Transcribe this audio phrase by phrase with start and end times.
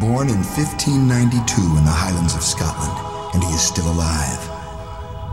[0.00, 2.98] Born in 1592 in the Highlands of Scotland,
[3.32, 4.42] and he is still alive.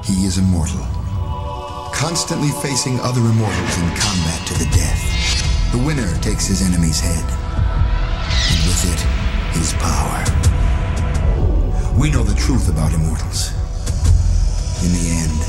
[0.06, 0.86] He is immortal,
[1.92, 5.02] constantly facing other immortals in combat to the death.
[5.74, 9.02] The winner takes his enemy's head, and with it,
[9.58, 10.22] his power.
[11.98, 13.50] We know the truth about immortals.
[14.86, 15.42] In the end,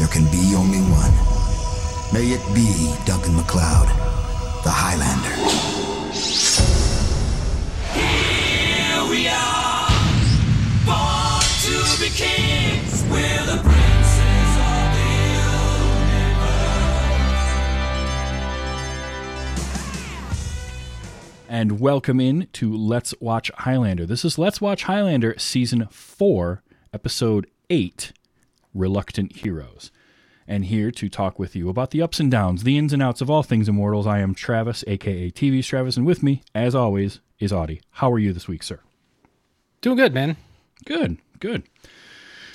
[0.00, 1.12] there can be only one.
[2.08, 3.88] May it be Duncan MacLeod,
[4.64, 5.36] the Highlander.
[21.66, 24.04] And welcome in to Let's Watch Highlander.
[24.04, 28.12] This is Let's Watch Highlander Season 4, Episode 8
[28.74, 29.90] Reluctant Heroes.
[30.46, 33.22] And here to talk with you about the ups and downs, the ins and outs
[33.22, 37.20] of all things Immortals, I am Travis, aka TV Travis, and with me, as always,
[37.38, 37.80] is Audie.
[37.92, 38.80] How are you this week, sir?
[39.80, 40.36] Doing good, man.
[40.84, 41.62] Good, good.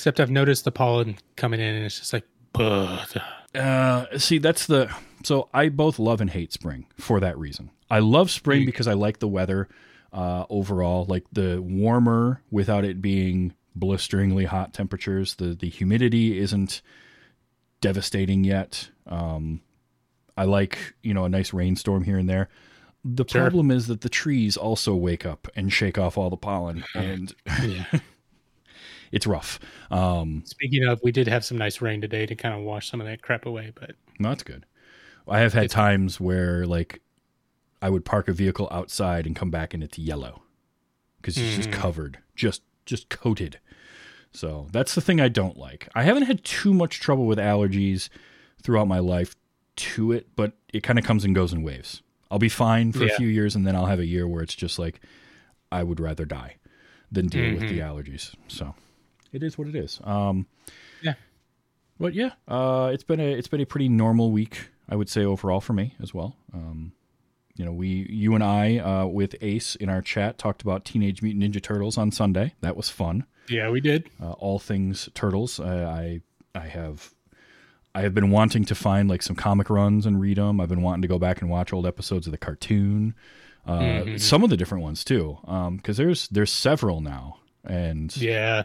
[0.02, 3.08] Except I've noticed the pollen coming in, and it's just like, "Ugh."
[3.54, 4.92] Uh, see, that's the
[5.24, 7.70] so I both love and hate spring for that reason.
[7.88, 9.70] I love spring because I like the weather
[10.12, 15.36] uh, overall, like the warmer without it being blisteringly hot temperatures.
[15.36, 16.82] The the humidity isn't
[17.80, 18.90] devastating yet.
[19.06, 19.62] Um,
[20.36, 22.50] I like you know a nice rainstorm here and there.
[23.06, 23.42] The Sure.
[23.42, 27.36] problem is that the trees also wake up and shake off all the pollen, and
[27.62, 27.86] yeah.
[29.12, 29.60] It's rough.
[29.90, 33.02] Um, Speaking of, we did have some nice rain today to kind of wash some
[33.02, 34.66] of that crap away, but No, That's good.
[35.28, 37.02] I have had times where like
[37.82, 40.42] I would park a vehicle outside and come back and it's yellow
[41.18, 43.60] because it's just covered, just just coated.
[44.34, 45.88] So that's the thing I don't like.
[45.94, 48.10] I haven't had too much trouble with allergies
[48.64, 49.36] throughout my life
[49.76, 52.02] to it, but it kind of comes and goes in waves.
[52.30, 54.56] I'll be fine for a few years and then I'll have a year where it's
[54.56, 55.02] just like
[55.72, 56.56] I would rather die
[57.12, 58.34] than deal with the allergies.
[58.48, 58.74] So
[59.32, 60.00] it is what it is.
[60.04, 60.46] Um,
[61.02, 61.14] Yeah.
[62.00, 65.24] But yeah, uh, it's been a it's been a pretty normal week, I would say
[65.24, 66.36] overall for me as well.
[66.54, 66.94] Um,
[67.56, 71.22] you know, we you and I uh, with Ace in our chat talked about Teenage
[71.22, 72.56] Mutant Ninja Turtles on Sunday.
[72.62, 73.26] That was fun.
[73.50, 74.10] yeah, we did.
[74.22, 75.60] Uh, all things turtles.
[75.60, 76.22] I, I
[76.56, 77.14] I have
[77.94, 80.60] I have been wanting to find like some comic runs and read them.
[80.60, 83.14] I've been wanting to go back and watch old episodes of the cartoon.
[83.68, 85.38] Uh, Some of the different ones too,
[85.76, 88.64] because there's there's several now, and Yeah.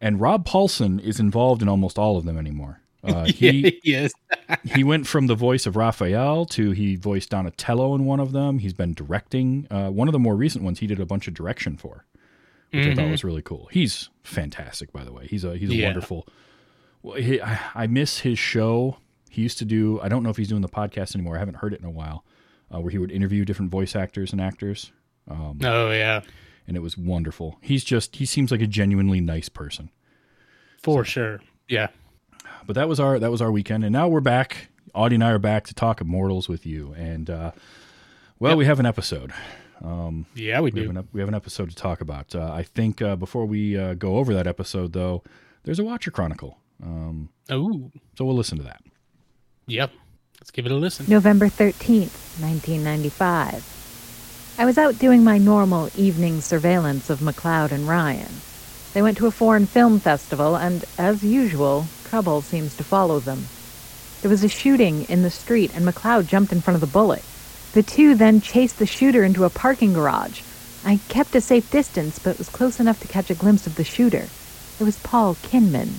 [0.00, 2.80] And Rob Paulsen is involved in almost all of them anymore.
[3.04, 4.12] Uh, he yes.
[4.74, 8.58] he went from the voice of Raphael to he voiced Donatello in one of them.
[8.58, 10.80] He's been directing uh, one of the more recent ones.
[10.80, 12.04] He did a bunch of direction for,
[12.72, 13.68] which I thought was really cool.
[13.70, 15.26] He's fantastic, by the way.
[15.28, 15.86] He's a he's a Yeah.
[15.86, 16.26] wonderful.
[17.02, 18.96] Well, he, I, I miss his show.
[19.30, 20.00] He used to do.
[20.00, 21.36] I don't know if he's doing the podcast anymore.
[21.36, 22.24] I haven't heard it in a while.
[22.74, 24.90] Uh, where he would interview different voice actors and actors,
[25.30, 26.22] Oh, yeah.
[26.66, 27.58] And it was wonderful.
[27.60, 29.90] He's just he seems like a genuinely nice person.
[30.82, 31.40] For sure.
[31.68, 31.88] Yeah.
[32.66, 35.30] but that was our that was our weekend and now we're back audie and i
[35.30, 37.50] are back to talk immortals with you and uh
[38.38, 39.32] well we have an episode
[39.82, 40.98] Um, Yeah, we we have do.
[41.00, 43.94] an, we have an episode to talk about uh, i think uh, before we uh,
[43.94, 45.22] go over that episode though
[45.64, 48.82] there's a watcher chronicle um Oh, so we'll listen to that
[49.66, 49.90] yep.
[50.40, 51.06] Let's give it a listen.
[51.08, 53.85] November 13th, 1995.
[54.58, 58.40] I was out doing my normal evening surveillance of MacLeod and Ryan.
[58.94, 63.46] They went to a foreign film festival, and as usual, trouble seems to follow them.
[64.22, 67.20] There was a shooting in the street, and MacLeod jumped in front of the bullet.
[67.74, 70.40] The two then chased the shooter into a parking garage.
[70.86, 73.84] I kept a safe distance, but was close enough to catch a glimpse of the
[73.84, 74.24] shooter.
[74.80, 75.90] It was Paul Kinman.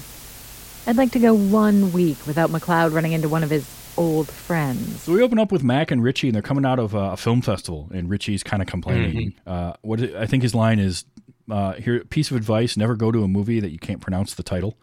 [0.88, 5.02] I'd like to go one week without MacLeod running into one of his old friends.
[5.03, 7.18] so we open up with mac and richie and they're coming out of uh, a
[7.18, 11.06] film festival and richie's kind of complaining uh what i think his line is
[11.50, 14.44] uh here piece of advice never go to a movie that you can't pronounce the
[14.44, 14.78] title.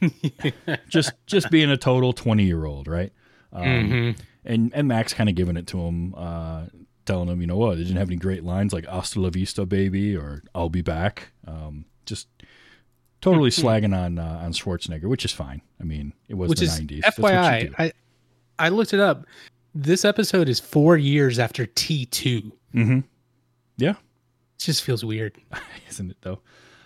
[0.88, 3.12] Just just being a total 20 year old right?
[3.52, 4.14] Um,
[4.44, 6.66] and and max kind of giving it to him uh
[7.04, 7.76] telling him you know what?
[7.78, 11.32] They didn't have any great lines like hasta la vista baby or i'll be back
[11.46, 12.28] um just
[13.20, 15.62] totally slagging on uh, on schwarzenegger which is fine.
[15.80, 17.60] I mean it was Which the is 90s That's what you FYI.
[17.68, 17.74] do.
[17.78, 17.92] I
[18.58, 19.26] I looked it up.
[19.74, 22.52] This episode is four years after T two.
[23.76, 23.96] yeah It
[24.58, 25.36] just feels weird.
[25.88, 26.40] isn't it though?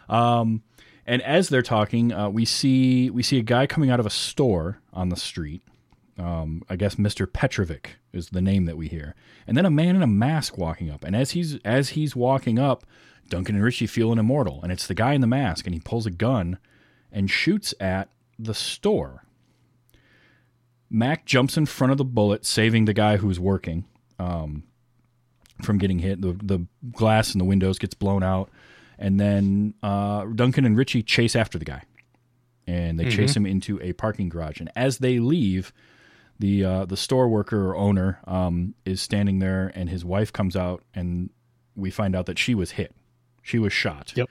[0.09, 0.63] Um,
[1.07, 4.11] and as they're talking, uh, we see we see a guy coming out of a
[4.11, 5.63] store on the street.
[6.19, 9.15] Um, I guess Mister Petrovic is the name that we hear,
[9.47, 11.05] and then a man in a mask walking up.
[11.05, 12.85] And as he's as he's walking up,
[13.29, 15.81] Duncan and Richie feel an immortal, and it's the guy in the mask, and he
[15.81, 16.59] pulls a gun
[17.11, 19.25] and shoots at the store.
[20.93, 23.87] Mac jumps in front of the bullet, saving the guy who's working.
[24.19, 24.65] Um,
[25.65, 26.21] from getting hit.
[26.21, 28.51] The the glass in the windows gets blown out,
[28.99, 31.83] and then uh, Duncan and Richie chase after the guy,
[32.67, 34.61] and they chase him into a parking garage.
[34.61, 35.73] And as they leave,
[36.39, 40.57] the uh, the store worker or owner um, is standing there, and his wife comes
[40.57, 41.31] out, and
[41.75, 42.95] we find out that she was hit.
[43.43, 44.13] She was shot.
[44.15, 44.29] Yep.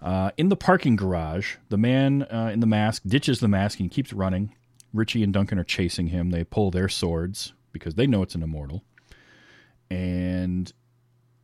[0.00, 3.90] Uh, in the parking garage, the man uh, in the mask ditches the mask and
[3.90, 4.54] keeps running.
[4.92, 6.30] Richie and Duncan are chasing him.
[6.30, 8.82] They pull their swords because they know it's an immortal.
[9.90, 10.72] And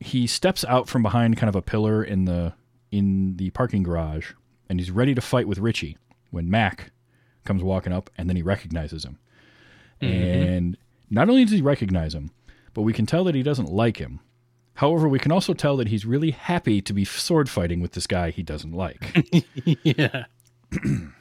[0.00, 2.54] he steps out from behind kind of a pillar in the
[2.90, 4.32] in the parking garage
[4.68, 5.98] and he's ready to fight with Richie
[6.30, 6.90] when Mac
[7.44, 9.18] comes walking up and then he recognizes him.
[10.00, 10.14] Mm-hmm.
[10.14, 10.76] And
[11.10, 12.30] not only does he recognize him,
[12.74, 14.20] but we can tell that he doesn't like him.
[14.74, 18.06] However, we can also tell that he's really happy to be sword fighting with this
[18.06, 19.26] guy he doesn't like.
[19.82, 20.26] yeah.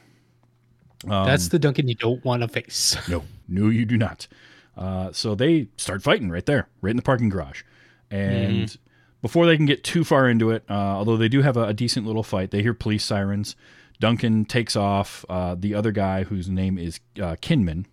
[1.06, 2.96] That's the Duncan you don't want to face.
[3.10, 4.28] No, no, you do not.
[4.76, 7.64] Uh, so they start fighting right there, right in the parking garage.
[8.12, 8.78] And
[9.22, 11.74] before they can get too far into it, uh, although they do have a, a
[11.74, 13.56] decent little fight, they hear police sirens.
[14.00, 15.26] Duncan takes off.
[15.28, 17.86] Uh, the other guy, whose name is uh, Kinman,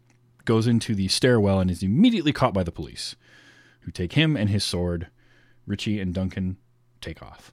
[0.45, 3.17] goes into the stairwell and is immediately caught by the police,
[3.81, 5.09] who take him and his sword.
[5.67, 6.59] Richie and Duncan
[7.01, 7.53] take off.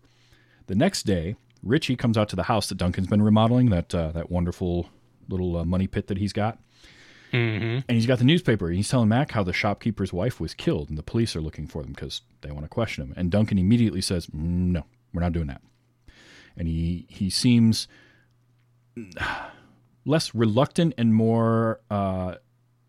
[0.67, 4.11] The next day, Richie comes out to the house that Duncan's been remodeling, that uh,
[4.11, 4.89] that wonderful
[5.29, 6.59] little uh, money pit that he's got.
[7.87, 8.67] And he's got the newspaper.
[8.67, 11.65] And he's telling Mac how the shopkeeper's wife was killed, and the police are looking
[11.67, 13.13] for them because they want to question him.
[13.15, 15.61] And Duncan immediately says, "Mm, "No, we're not doing that."
[16.57, 17.87] And he he seems
[20.05, 22.35] less reluctant and more uh,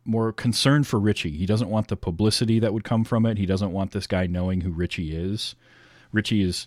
[0.04, 1.36] more concerned for Richie.
[1.36, 3.38] He doesn't want the publicity that would come from it.
[3.38, 5.54] He doesn't want this guy knowing who Richie is.
[6.10, 6.66] Richie is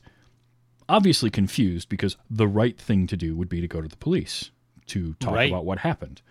[0.87, 4.51] obviously confused because the right thing to do would be to go to the police
[4.87, 5.49] to talk Right.
[5.51, 6.21] about what happened.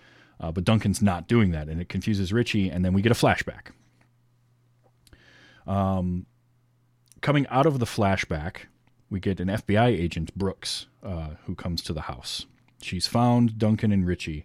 [0.40, 2.68] Uh, but Duncan's not doing that, and it confuses Richie.
[2.68, 3.68] And then we get a flashback.
[5.66, 6.26] Um,
[7.20, 8.66] coming out of the flashback,
[9.10, 12.46] we get an FBI agent, Brooks, uh, who comes to the house.
[12.82, 14.44] She's found Duncan and Richie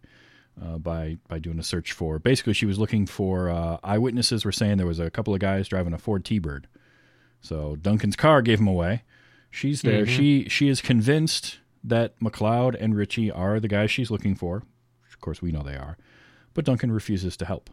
[0.61, 2.19] uh, by by doing a search for.
[2.19, 4.45] Basically, she was looking for uh, eyewitnesses.
[4.45, 6.67] Were saying there was a couple of guys driving a Ford T-Bird.
[7.41, 9.03] So Duncan's car gave him away.
[9.51, 10.06] She's there.
[10.06, 14.63] She she is convinced that MacLeod and Richie are the guys she's looking for.
[15.07, 15.97] Of course, we know they are,
[16.53, 17.69] but Duncan refuses to help.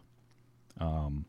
[0.79, 1.25] Um,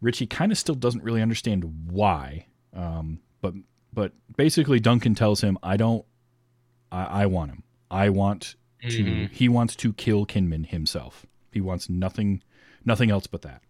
[0.00, 3.54] Richie kind of still doesn't really understand why, um, but
[3.92, 6.04] but basically Duncan tells him, "I don't.
[6.92, 7.62] I, I want him.
[7.90, 9.04] I want to.
[9.32, 11.26] He wants to kill Kinman himself.
[11.52, 12.42] He wants nothing,
[12.84, 13.62] nothing else but that."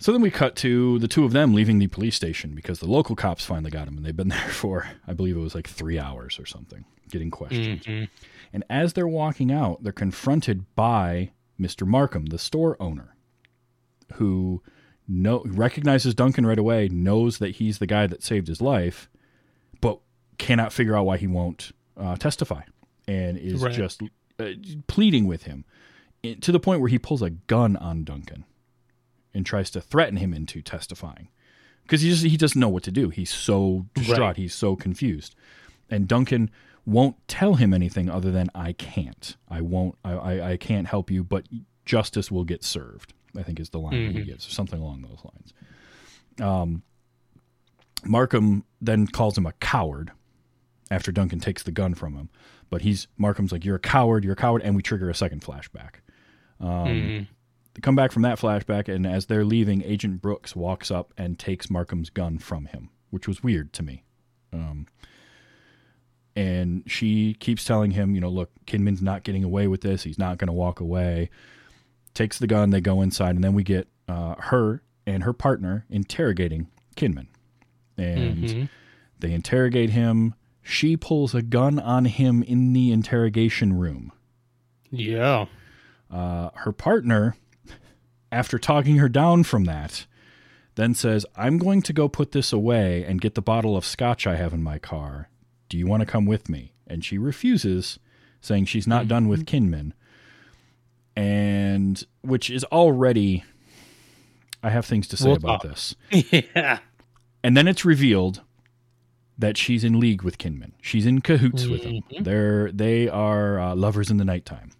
[0.00, 2.86] So then we cut to the two of them leaving the police station because the
[2.86, 5.68] local cops finally got him, and they've been there for, I believe it was like
[5.68, 8.08] three hours or something, getting questioned.
[8.52, 11.86] And as they're walking out, they're confronted by Mr.
[11.86, 13.14] Markham, the store owner,
[14.14, 14.62] who
[15.06, 19.08] know, recognizes Duncan right away, knows that he's the guy that saved his life,
[19.80, 19.98] but
[20.38, 22.62] cannot figure out why he won't uh, testify
[23.08, 23.72] and is Right.
[23.74, 24.02] just
[24.38, 24.50] uh,
[24.86, 25.64] pleading with him
[26.22, 28.44] eh, to the point where he pulls a gun on Duncan
[29.34, 31.28] and tries to threaten him into testifying
[31.82, 33.08] because he just he doesn't know what to do.
[33.08, 34.18] He's so distraught.
[34.20, 34.36] Right.
[34.36, 35.34] He's so confused,
[35.90, 36.50] and Duncan
[36.84, 39.36] won't tell him anything other than "I can't.
[39.48, 39.96] I won't.
[40.04, 41.46] I I, I can't help you, but
[41.84, 45.02] justice will get served." I think is the line that he gives, or something along
[45.02, 45.52] those lines.
[46.40, 46.82] Um,
[48.04, 50.12] Markham then calls him a coward
[50.90, 52.30] after Duncan takes the gun from him,
[52.70, 54.24] but he's Markham's like, "You're a coward.
[54.24, 55.96] You're a coward," and we trigger a second flashback.
[56.60, 57.28] Um,
[57.78, 61.38] They come back from that flashback, and as they're leaving, Agent Brooks walks up and
[61.38, 64.02] takes Markham's gun from him, which was weird to me.
[64.52, 64.86] Um,
[66.34, 70.02] and she keeps telling him, you know, look, Kinman's not getting away with this.
[70.02, 71.30] He's not going to walk away.
[72.14, 72.70] Takes the gun.
[72.70, 76.66] They go inside, and then we get uh, her and her partner interrogating
[76.96, 77.28] Kinman,
[77.96, 78.68] and
[79.20, 80.34] they interrogate him.
[80.62, 84.10] She pulls a gun on him in the interrogation room
[84.90, 85.46] Yeah.
[86.10, 87.36] uh, her partner,
[88.30, 90.06] after talking her down from that,
[90.74, 94.26] then says, I'm going to go put this away and get the bottle of scotch
[94.26, 95.28] I have in my car.
[95.68, 96.72] Do you want to come with me?
[96.86, 97.98] And she refuses,
[98.40, 99.92] saying she's not done with Kinman.
[101.16, 103.44] And which is already,
[104.62, 105.70] I have things to say We'll about talk.
[105.70, 105.96] this.
[106.54, 106.78] yeah.
[107.42, 108.42] And then it's revealed
[109.36, 110.72] that she's in league with Kinman.
[110.80, 112.02] She's in cahoots with him.
[112.20, 114.70] They're they are uh, lovers in the nighttime.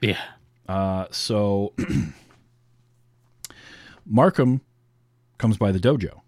[0.00, 0.20] Yeah.
[0.68, 1.72] Uh, so
[4.06, 4.60] Markham
[5.38, 6.20] comes by the dojo,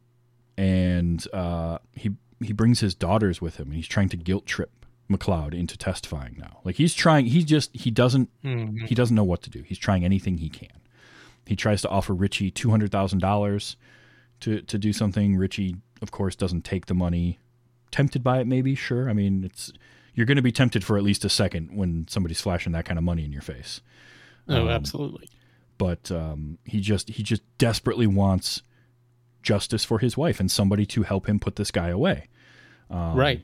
[0.57, 4.71] and uh, he he brings his daughters with him, and he's trying to guilt trip
[5.09, 6.61] MacLeod into testifying now.
[6.65, 8.31] Like he's trying, he just he doesn't
[8.87, 9.63] he doesn't know what to do.
[9.63, 10.69] He's trying anything he can.
[11.47, 13.77] He tries to offer Richie two hundred thousand dollars
[14.41, 15.37] to to do something.
[15.37, 17.39] Richie, of course, doesn't take the money.
[17.91, 18.75] Tempted by it, maybe.
[18.75, 19.09] Sure.
[19.09, 19.73] I mean, it's
[20.15, 22.99] you're going to be tempted for at least a second when somebody's flashing that kind
[22.99, 23.81] of money in your face.
[24.49, 25.29] Oh, Um, absolutely.
[25.79, 28.63] But um, he just he just desperately wants
[29.43, 32.27] justice for his wife and somebody to help him put this guy away.
[32.91, 33.43] Um, right.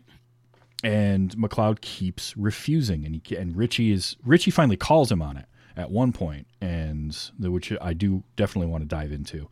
[0.82, 5.46] and MacLeod keeps refusing, and he and Richie is Richie finally calls him on it
[5.76, 9.48] at one point, and the, which I do definitely want to dive into,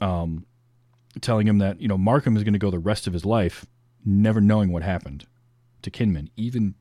[0.00, 0.46] um,
[1.20, 3.66] telling him that you know Markham is going to go the rest of his life
[4.04, 5.24] never knowing what happened
[5.82, 6.74] to Kinman, even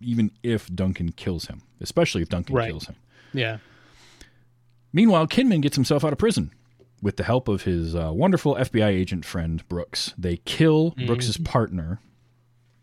[0.00, 2.70] even if Duncan kills him, especially if Duncan Right.
[2.70, 2.94] kills him.
[3.32, 3.58] Yeah.
[4.92, 6.50] Meanwhile, Kinman gets himself out of prison
[7.02, 10.14] with the help of his uh, wonderful FBI agent friend Brooks.
[10.18, 12.00] They kill Brooks's partner,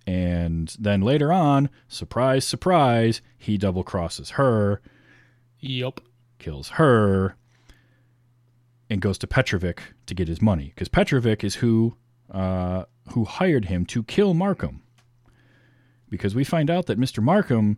[0.08, 4.82] and then later on, surprise, surprise, he double crosses her,
[5.60, 6.00] Yep.
[6.38, 7.36] kills her,
[8.90, 11.98] and goes to Petrovic to get his money because Petrovic is who
[12.32, 14.82] uh, who hired him to kill Markham.
[16.10, 17.22] Because we find out that Mr.
[17.22, 17.78] Markham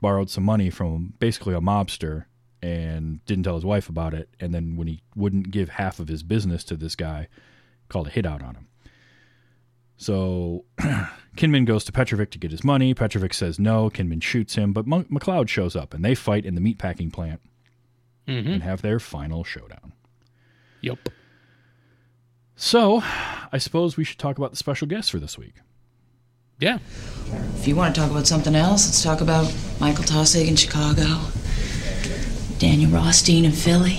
[0.00, 2.24] borrowed some money from basically a mobster
[2.62, 6.08] and didn't tell his wife about it, and then when he wouldn't give half of
[6.08, 7.28] his business to this guy,
[7.88, 8.66] called a hit out on him.
[9.96, 10.64] So
[11.36, 12.94] Kinman goes to Petrovic to get his money.
[12.94, 13.90] Petrovic says no.
[13.90, 17.40] Kinman shoots him, but Mon- MacLeod shows up and they fight in the meatpacking plant
[18.28, 18.50] Mm-hmm.
[18.52, 19.94] and have their final showdown.
[20.82, 21.08] Yup.
[22.56, 23.02] So,
[23.52, 25.54] I suppose we should talk about the special guest for this week.
[26.60, 26.78] Yeah.
[27.56, 29.50] If you want to talk about something else, let's talk about
[29.80, 31.04] Michael Tossig in Chicago,
[32.58, 33.98] Daniel Rothstein in Philly,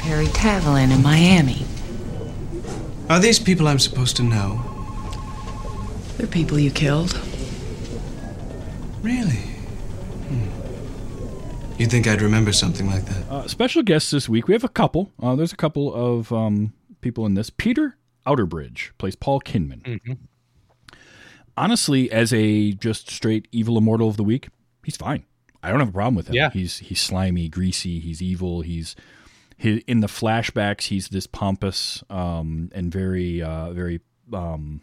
[0.00, 1.64] Perry Tavelin in Miami.
[3.08, 4.60] Are these people I'm supposed to know?
[6.16, 7.12] They're people you killed.
[9.02, 9.42] Really?
[10.26, 11.78] Hmm.
[11.78, 13.30] You'd think I'd remember something like that.
[13.30, 15.12] Uh, special guests this week, we have a couple.
[15.22, 17.50] Uh, there's a couple of um, people in this.
[17.50, 20.18] Peter Outerbridge plays Paul Kinman.
[21.56, 24.48] Honestly, as a just straight evil immortal of the week,
[24.82, 25.24] he's fine.
[25.64, 26.34] I don't have a problem with him.
[26.34, 26.50] Yeah.
[26.50, 27.98] He's he's slimy, greasy.
[28.00, 28.60] He's evil.
[28.60, 28.94] He's
[29.56, 30.84] he, in the flashbacks.
[30.88, 34.00] He's this pompous um, and very uh, very
[34.32, 34.80] um,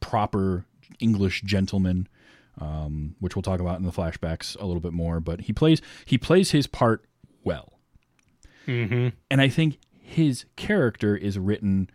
[0.00, 0.64] proper
[1.00, 2.08] English gentleman,
[2.60, 5.20] um, which we'll talk about in the flashbacks a little bit more.
[5.20, 7.04] But he plays he plays his part
[7.44, 7.72] well,
[8.66, 9.08] Mm-hmm.
[9.30, 11.88] and I think his character is written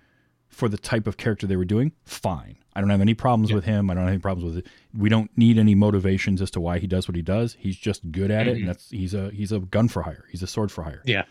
[0.58, 1.92] for the type of character they were doing.
[2.04, 3.92] Fine, I don't have any problems with him.
[3.92, 4.72] I don't have any problems with it.
[4.98, 7.56] We don't need any motivations as to why he does what he does.
[7.60, 10.26] He's just good at it, and that's he's a he's a gun for hire.
[10.32, 11.04] He's a sword for hire.
[11.06, 11.26] Yeah.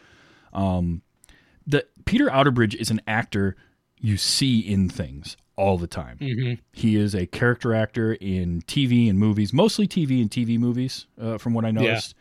[0.55, 3.57] the Peter Outerbridge is an actor
[4.01, 6.19] you see in things all the time.
[6.21, 6.61] Mm-hmm.
[6.73, 11.39] He is a character actor in TV and movies, mostly TV and TV movies, uh,
[11.39, 12.15] from what I noticed,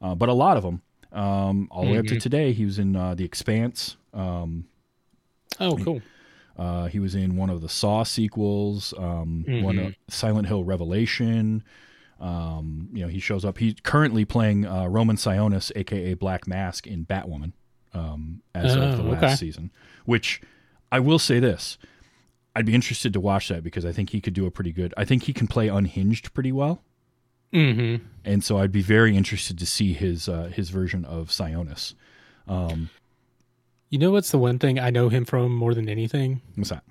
[0.00, 0.82] uh, but a lot of them.
[1.10, 3.96] Um, all the way up to today, he was in uh, The Expanse.
[4.14, 4.66] Um,
[5.60, 6.02] Oh, cool.
[6.58, 9.86] Uh, he was in one of the Saw sequels, um, one Mm-hmm.
[9.86, 11.64] of Silent Hill Revelation.
[12.20, 13.58] Um, you know, he shows up.
[13.58, 17.52] He's currently playing uh, Roman Sionis, aka Black Mask, in Batwoman
[17.94, 19.34] um, as of the Oh, last okay.
[19.36, 19.72] season.
[20.04, 20.40] Which
[20.92, 21.78] I will say this:
[22.54, 24.94] I'd be interested to watch that because I think he could do a pretty good.
[24.96, 26.82] I think he can play unhinged pretty well,
[27.52, 28.04] Mm-hmm.
[28.24, 31.94] and so I'd be very interested to see his uh, his version of Sionis.
[33.92, 36.40] You know what's the one thing I know him from more than anything?
[36.54, 36.82] What's that?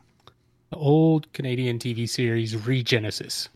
[0.69, 3.49] The old Canadian TV series Regenesis.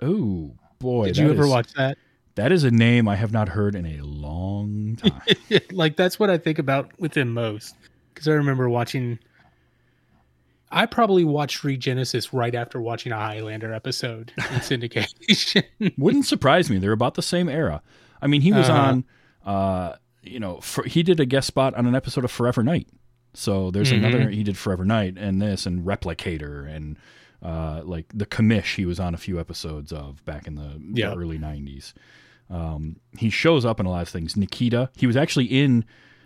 [0.00, 1.08] Oh boy!
[1.08, 1.98] Did you ever is- watch that?
[2.36, 5.20] That is a name I have not heard in a long time.
[5.72, 7.74] like that's what I think about with him most.
[8.14, 9.18] Because I remember watching.
[10.70, 15.64] I probably watched Regenesis right after watching a Highlander episode in syndication.
[15.98, 16.78] Wouldn't surprise me.
[16.78, 17.82] They're about the same era.
[18.22, 18.80] I mean, he was Uh-huh.
[18.80, 19.04] on,
[19.44, 22.88] uh, you know, for, he did a guest spot on an episode of Forever Knight.
[23.34, 24.04] So there's Mm-hmm.
[24.04, 26.96] another he did Forever Knight and this and Replicator and
[27.42, 28.74] uh, like the Commish.
[28.76, 31.92] He was on a few episodes of back in the, the early '90s.
[32.50, 34.36] Um, he shows up in a lot of things.
[34.36, 34.90] Nikita.
[34.96, 35.84] He was actually in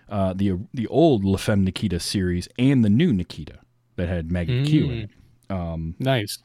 [0.09, 3.59] uh, the the old La Femme Nikita series and the new Nikita
[3.97, 5.11] that had Maggie Q in it
[6.01, 6.39] nice.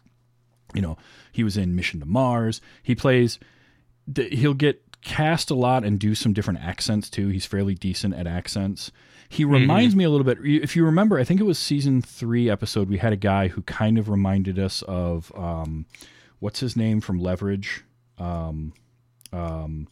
[0.75, 0.97] you know
[1.31, 3.39] he was in mission to mars he plays
[4.31, 8.27] he'll get cast a lot and do some different accents too he's fairly decent at
[8.27, 8.91] accents
[9.29, 12.49] he reminds me a little bit if you remember i think it was season three
[12.49, 15.85] episode we had a guy who kind of reminded us of um,
[16.39, 17.83] what's his name from leverage
[18.17, 18.73] um,
[19.31, 19.87] um,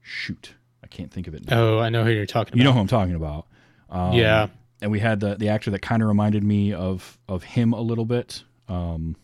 [0.00, 1.60] shoot i can't think of it now.
[1.60, 2.58] Oh, I know who you're talking about.
[2.58, 3.46] you know who i'm talking about
[3.90, 4.48] um, yeah.
[4.80, 7.80] and we had the the actor that kind of reminded me of of him a
[7.80, 8.42] little bit.
[8.68, 9.16] Um,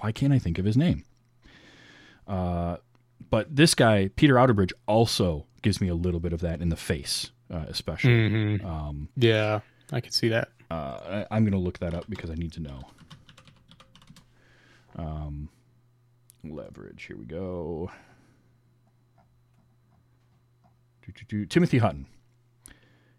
[0.00, 1.04] why can't I think of his name?
[2.26, 2.78] Uh,
[3.32, 6.76] but this guy, Peter Outerbridge, also gives me a little bit of that in the
[6.76, 8.28] face, uh, especially.
[8.58, 9.60] hmm Um, Yeah.
[9.90, 10.50] I could see that.
[10.70, 12.80] Uh, I, I'm going to look that up because I need to know.
[14.96, 15.48] Um,
[16.44, 17.04] leverage.
[17.04, 17.90] Here we go.
[21.06, 21.46] Do-do-do.
[21.46, 22.06] Timothy Hutton.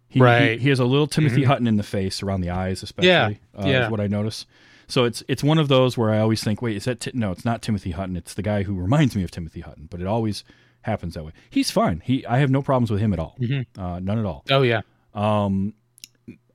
[0.07, 0.57] He, Right.
[0.57, 3.09] He, he has a little Timothy Hutton in the face, around the eyes, especially.
[3.09, 3.85] Yeah, Uh, yeah.
[3.85, 4.45] Is what I notice.
[4.87, 7.31] So it's it's one of those where I always think, wait, is that Ti- no?
[7.31, 8.15] It's not Timothy Hutton.
[8.15, 10.43] It's the guy who reminds me of Timothy Hutton, but it always
[10.81, 11.31] happens that way.
[11.49, 12.01] He's fine.
[12.03, 13.37] He I have no problems with him at all.
[13.77, 14.43] Uh, none at all.
[14.49, 14.81] Oh yeah.
[15.13, 15.73] Um,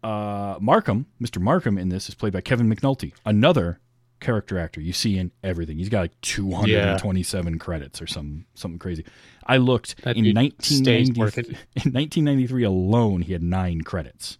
[0.02, 1.40] uh, Markham, Mr.
[1.40, 3.80] Markham in this is played by Kevin McNulty, another
[4.20, 5.78] character actor you see in everything.
[5.78, 9.04] He's got like 227 credits or some something crazy.
[9.47, 11.20] I looked That in 1990,
[11.76, 14.38] in 1993 alone, he had nine credits.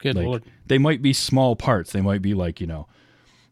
[0.00, 0.44] Good Like lord.
[0.66, 1.92] they might be small parts.
[1.92, 2.88] They might be like you know,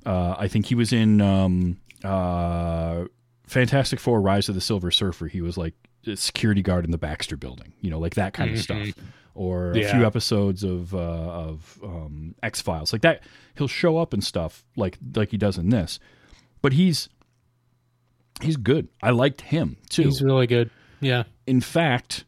[0.07, 3.05] uh, I think he was in um, uh,
[3.47, 5.27] Fantastic Four: Rise of the Silver Surfer.
[5.27, 5.75] He was like
[6.07, 7.73] a security guard in the Baxter Building.
[7.81, 8.89] You know, like that kind of stuff.
[9.35, 13.23] Or a few episodes of uh, of um, X Files, like that.
[13.57, 16.01] He'll show up and stuff like like he does in this,
[16.61, 17.09] but he's
[18.43, 18.89] he's good.
[19.01, 20.71] I liked him too He's really good.
[21.01, 21.25] Yeah.
[21.47, 22.25] in fact,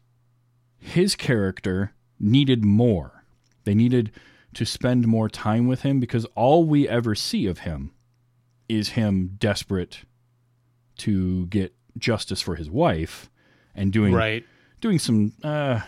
[0.77, 3.20] his character needed more.
[3.63, 4.11] They needed
[4.53, 7.91] to spend more time with him because all we ever see of him
[8.67, 9.99] is him desperate
[10.99, 13.29] to get justice for his wife
[13.75, 14.45] and doing Right.
[14.79, 15.81] doing some uh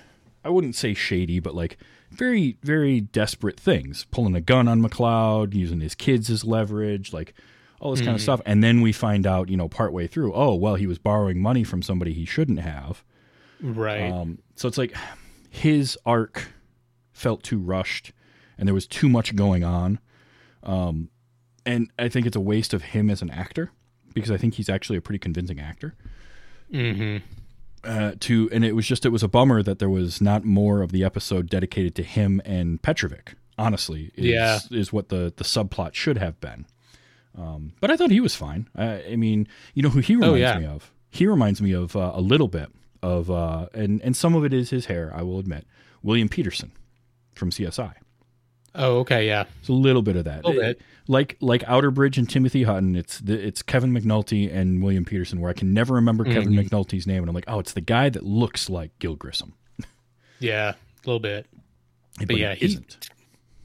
[0.46, 1.78] I wouldn't say shady, but like
[2.12, 4.06] very, very desperate things.
[4.12, 7.34] Pulling a gun on MacLeod, using his kids as leverage, like
[7.80, 8.42] all this kind of stuff.
[8.46, 11.64] And then we find out, you know, partway through, oh well, he was borrowing money
[11.64, 13.04] from somebody he shouldn't have.
[13.62, 14.12] Right.
[14.12, 14.94] Um, so it's like
[15.50, 16.50] his arc
[17.14, 18.12] felt too rushed,
[18.58, 20.00] and there was too much going on.
[20.64, 21.10] Um,
[21.66, 23.72] and I think it's a waste of him as an actor
[24.14, 25.96] because I think he's actually a pretty convincing actor.
[26.72, 27.18] mm-hmm.
[27.86, 30.82] Uh, to and it was just it was a bummer that there was not more
[30.82, 33.34] of the episode dedicated to him and Petrovic.
[33.58, 34.60] Honestly, is, Yeah.
[34.72, 36.66] is what the the subplot should have been.
[37.38, 38.70] Um, but I thought he was fine.
[38.74, 40.60] I, I mean, you know who he reminds Oh, yeah.
[40.60, 40.94] me of?
[41.10, 42.70] He reminds me of uh, a little bit
[43.02, 45.12] of, uh, and and some of it is his hair.
[45.14, 45.68] I will admit,
[46.02, 46.72] William Petersen
[47.36, 47.94] from CSI.
[48.76, 49.28] Oh, okay.
[49.28, 49.46] Yeah.
[49.60, 50.44] It's a little bit of that.
[50.44, 50.82] Little bit.
[51.08, 55.50] Like like Outerbridge and Timothy Hutton, it's the, it's Kevin McNulty and William Petersen, where
[55.50, 56.76] I can never remember Kevin Mm-hmm.
[56.76, 59.54] McNulty's name, and I'm like, oh, it's the guy that looks like Gil Grissom,
[60.40, 60.70] Yeah.
[60.72, 61.46] A little bit.
[62.18, 63.10] but, But yeah, he isn't.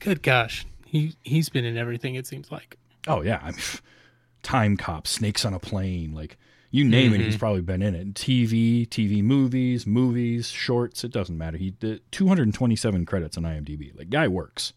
[0.01, 0.67] Good gosh.
[0.85, 2.15] He he's been in everything.
[2.17, 2.77] It seems like.
[3.07, 3.61] Oh yeah, I mean,
[4.43, 6.37] Timecop, Snakes on a Plane, like
[6.71, 7.39] you name it, he's Mm-hmm.
[7.39, 8.15] probably been in it.
[8.15, 11.57] TV, TV movies, movies, shorts, it doesn't matter.
[11.57, 13.97] He did 227 credits on IMDb.
[13.97, 14.73] Like guy works.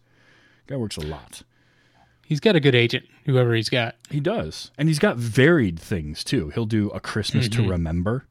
[0.66, 1.42] Guy works a lot.
[2.24, 3.04] He's got a good agent.
[3.26, 3.96] Whoever he's got.
[4.08, 4.70] He does.
[4.78, 6.48] And he's got varied things too.
[6.50, 7.64] He'll do A Christmas Mm-hmm.
[7.64, 8.26] to Remember.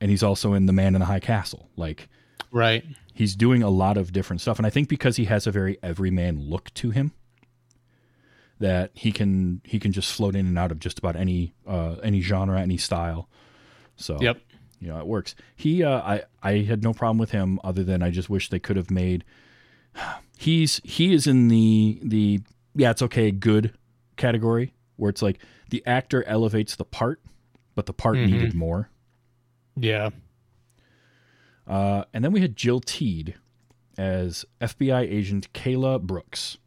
[0.00, 1.68] And he's also in The Man in the High Castle.
[1.76, 2.08] Like
[2.52, 2.84] Right.
[3.14, 4.58] he's doing a lot of different stuff.
[4.58, 7.10] And I think because he has a very everyman look to him,
[8.60, 11.96] that he can he can just float in and out of just about any uh,
[12.02, 13.28] any genre, any style.
[13.96, 14.40] So Yep.
[14.80, 15.34] you know it works.
[15.56, 18.58] He uh, I I had no problem with him other than I just wish they
[18.58, 19.24] could have made.
[20.38, 22.40] He's he is in the the
[22.74, 23.74] yeah it's okay good
[24.16, 25.38] category where it's like
[25.70, 27.20] the actor elevates the part,
[27.74, 28.88] but the part needed more.
[29.76, 30.10] Yeah.
[31.66, 33.34] Uh, and then we had Jill Teed
[33.96, 36.58] as FBI agent Kayla Brooks.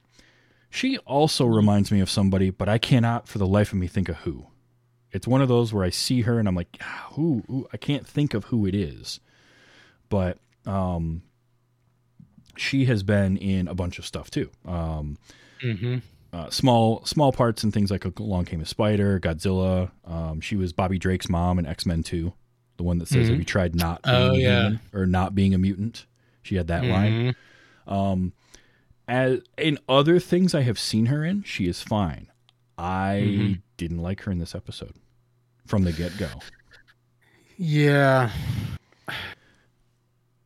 [0.74, 4.10] She also reminds me of somebody, but I cannot for the life of me think
[4.10, 4.48] of who.
[5.12, 7.68] It's one of those where I see her and I'm like, "Ah, who, who?
[7.74, 9.20] I can't think of who it is.
[10.08, 11.22] But um,
[12.56, 14.50] she has been in a bunch of stuff too.
[14.66, 15.18] Um,
[15.62, 15.98] Mm-hmm.
[16.34, 19.92] uh, small small parts and things like Along Came a Spider, Godzilla.
[20.06, 22.34] Um, she was Bobby Drake's mom in X Men Two,
[22.78, 24.62] the one that says, "Have you tried not being Oh, a yeah.
[24.62, 26.06] human or not being a mutant?"
[26.42, 27.36] She had that line.
[27.88, 27.92] Mhm.
[27.94, 28.34] Um,
[29.12, 32.28] as in other things I have seen her in, she is fine.
[32.78, 33.54] I Mm-hmm.
[33.78, 34.94] didn't like her in this episode
[35.68, 36.30] from the get go.
[37.58, 38.32] Yeah.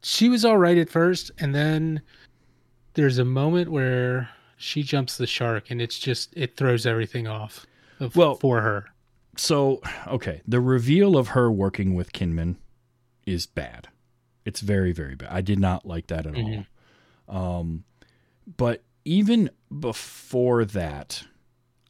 [0.04, 2.01] She was all right at first, and then
[2.93, 7.65] there's a moment where she jumps the shark, and it's just it throws everything off.
[7.99, 8.86] Of, Well- for her,
[9.38, 12.56] So, okay, the reveal of her working with Kinman
[13.25, 13.89] is bad.
[14.45, 15.30] It's very, very bad.
[15.32, 16.65] I did not like that at all.
[17.28, 17.84] Um,
[18.58, 21.23] but even before that,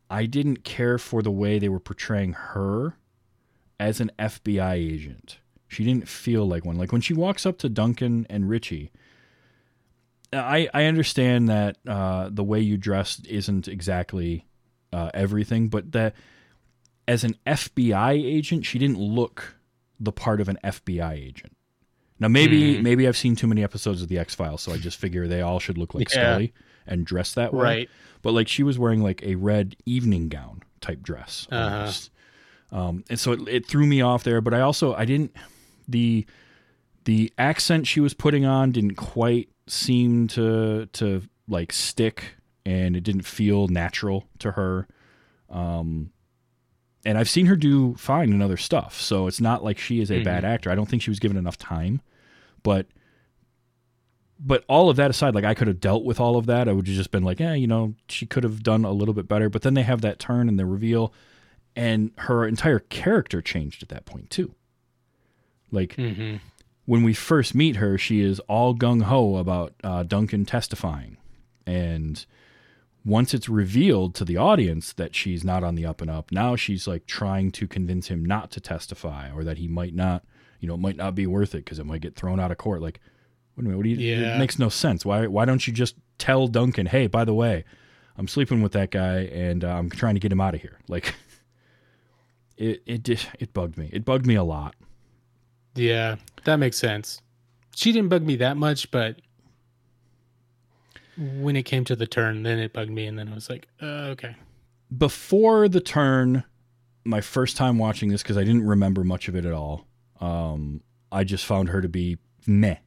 [0.10, 2.98] I didn't care for the way they were portraying her
[3.80, 5.39] as an FBI agent.
[5.68, 6.78] She didn't feel like one.
[6.78, 8.91] Like when she walks up to Duncan and Richie,
[10.32, 14.46] I I understand that uh, the way you dress isn't exactly
[14.94, 16.15] uh, everything, but that
[17.08, 19.56] as an FBI agent, she didn't look
[20.00, 21.55] the part of an FBI agent.
[22.19, 24.97] Now maybe maybe I've seen too many episodes of the X Files, so I just
[24.97, 26.34] figure they all should look like Yeah.
[26.34, 26.54] Scully
[26.88, 27.63] and dress that way.
[27.63, 27.89] Right.
[28.21, 31.47] But like she was wearing like a red evening gown type dress.
[31.51, 31.91] Uh-huh.
[32.71, 34.41] Um, and so it, it threw me off there.
[34.41, 35.36] But I also I didn't
[35.88, 36.25] the
[37.04, 43.01] the accent she was putting on didn't quite seem to to like stick, and it
[43.01, 44.88] didn't feel natural to her.
[45.49, 46.12] Um,
[47.06, 50.12] and I've seen her do fine in other stuff, so it's not like she is
[50.12, 50.54] a bad mm-hmm.
[50.54, 50.72] actor.
[50.72, 52.02] I don't think she was given enough time,
[52.63, 52.88] but
[54.39, 56.68] but all of that aside, like I could have dealt with all of that.
[56.68, 59.13] I would have just been like, yeah, you know, she could have done a little
[59.13, 59.50] bit better.
[59.50, 61.13] But then they have that turn and the reveal,
[61.76, 64.54] and her entire character changed at that point too.
[65.72, 66.38] Like mm-hmm.
[66.86, 71.18] when we first meet her, she is all gung ho about uh, Duncan testifying,
[71.68, 72.26] and
[73.06, 76.56] once it's revealed to the audience that she's not on the up and up, now
[76.56, 80.24] she's like trying to convince him not to testify or that he might not,
[80.60, 82.58] you know, it might not be worth it because it might get thrown out of
[82.58, 82.82] court.
[82.82, 83.00] Like,
[83.56, 83.98] wait a minute, what do you?
[83.98, 84.36] Yeah.
[84.36, 85.06] It makes no sense.
[85.06, 85.28] Why?
[85.28, 87.63] Why don't you just tell Duncan, hey, by the way,
[88.18, 90.80] I'm sleeping with that guy and uh, I'm trying to get him out of here.
[90.88, 91.13] Like,
[92.58, 93.89] it it it bugged me.
[93.91, 94.76] It bugged me a lot.
[95.76, 96.15] Yeah,
[96.46, 97.22] that makes sense.
[97.76, 99.20] She didn't bug me that much, but
[101.17, 103.67] when it came to the turn, then it bugged me, and then I was like,
[103.82, 104.36] uh, okay.
[104.95, 106.43] before the turn,
[107.04, 109.88] my first time watching this because I didn't remember much of it at all.
[110.19, 112.78] Um, I just found her to be meh,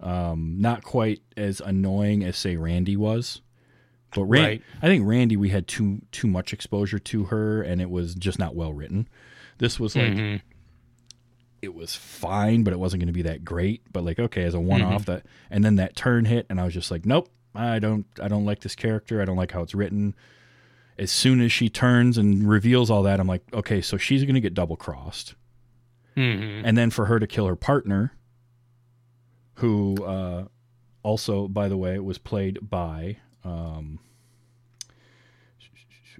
[0.00, 3.40] um, not quite as annoying as say Randy was.
[4.14, 4.62] But Right.
[4.80, 8.38] I think Randy, we had too too much exposure to her, and it was just
[8.38, 9.08] not well written.
[9.58, 10.42] This was like
[11.62, 13.82] it was fine, but it wasn't going to be that great.
[13.92, 16.64] But like, okay, as a one off, that and then that turn hit, and I
[16.64, 19.22] was just like, nope, I don't, I don't like this character.
[19.22, 20.14] I don't like how it's written.
[20.98, 24.34] As soon as she turns and reveals all that, I'm like, okay, so she's going
[24.34, 25.34] to get double crossed,
[26.64, 28.12] and then for her to kill her partner,
[29.54, 30.44] who uh,
[31.02, 33.18] also, by the way, was played by.
[33.44, 33.98] Um,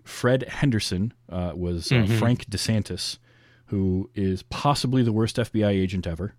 [0.02, 3.18] Fred Henderson uh, was uh, Frank DeSantis,
[3.66, 6.34] who is possibly the worst FBI agent ever.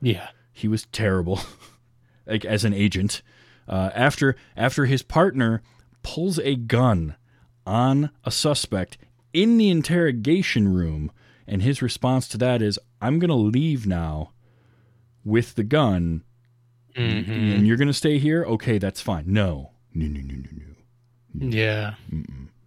[0.00, 0.28] Yeah.
[0.52, 1.40] He was terrible,
[2.26, 3.22] like as an agent.
[3.72, 5.62] Uh, after after his partner
[6.02, 7.16] pulls a gun
[7.66, 8.98] on a suspect
[9.32, 11.10] in the interrogation room,
[11.46, 14.32] and his response to that is, "I'm going to leave now
[15.24, 16.22] with the gun,
[16.94, 18.44] and you're going to stay here.
[18.44, 19.24] Okay, that's fine.
[19.28, 21.94] No, no, no, no, no, no." Yeah.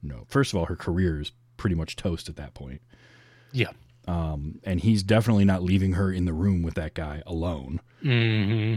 [0.02, 0.26] No.
[0.28, 2.82] First of all, her career is pretty much toast at that point.
[3.52, 3.74] Yeah.
[4.08, 7.80] Um, and he's definitely not leaving her in the room with that guy alone.
[8.02, 8.76] hmm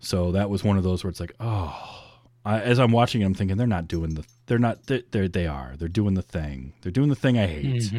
[0.00, 1.96] So that was one of those where it's like, oh.
[2.42, 4.24] I, as I'm watching, it, I'm thinking they're not doing the.
[4.46, 4.86] They're not.
[4.86, 5.74] They're, they're they are.
[5.78, 6.72] They're doing the thing.
[6.80, 7.92] They're doing the thing I hate.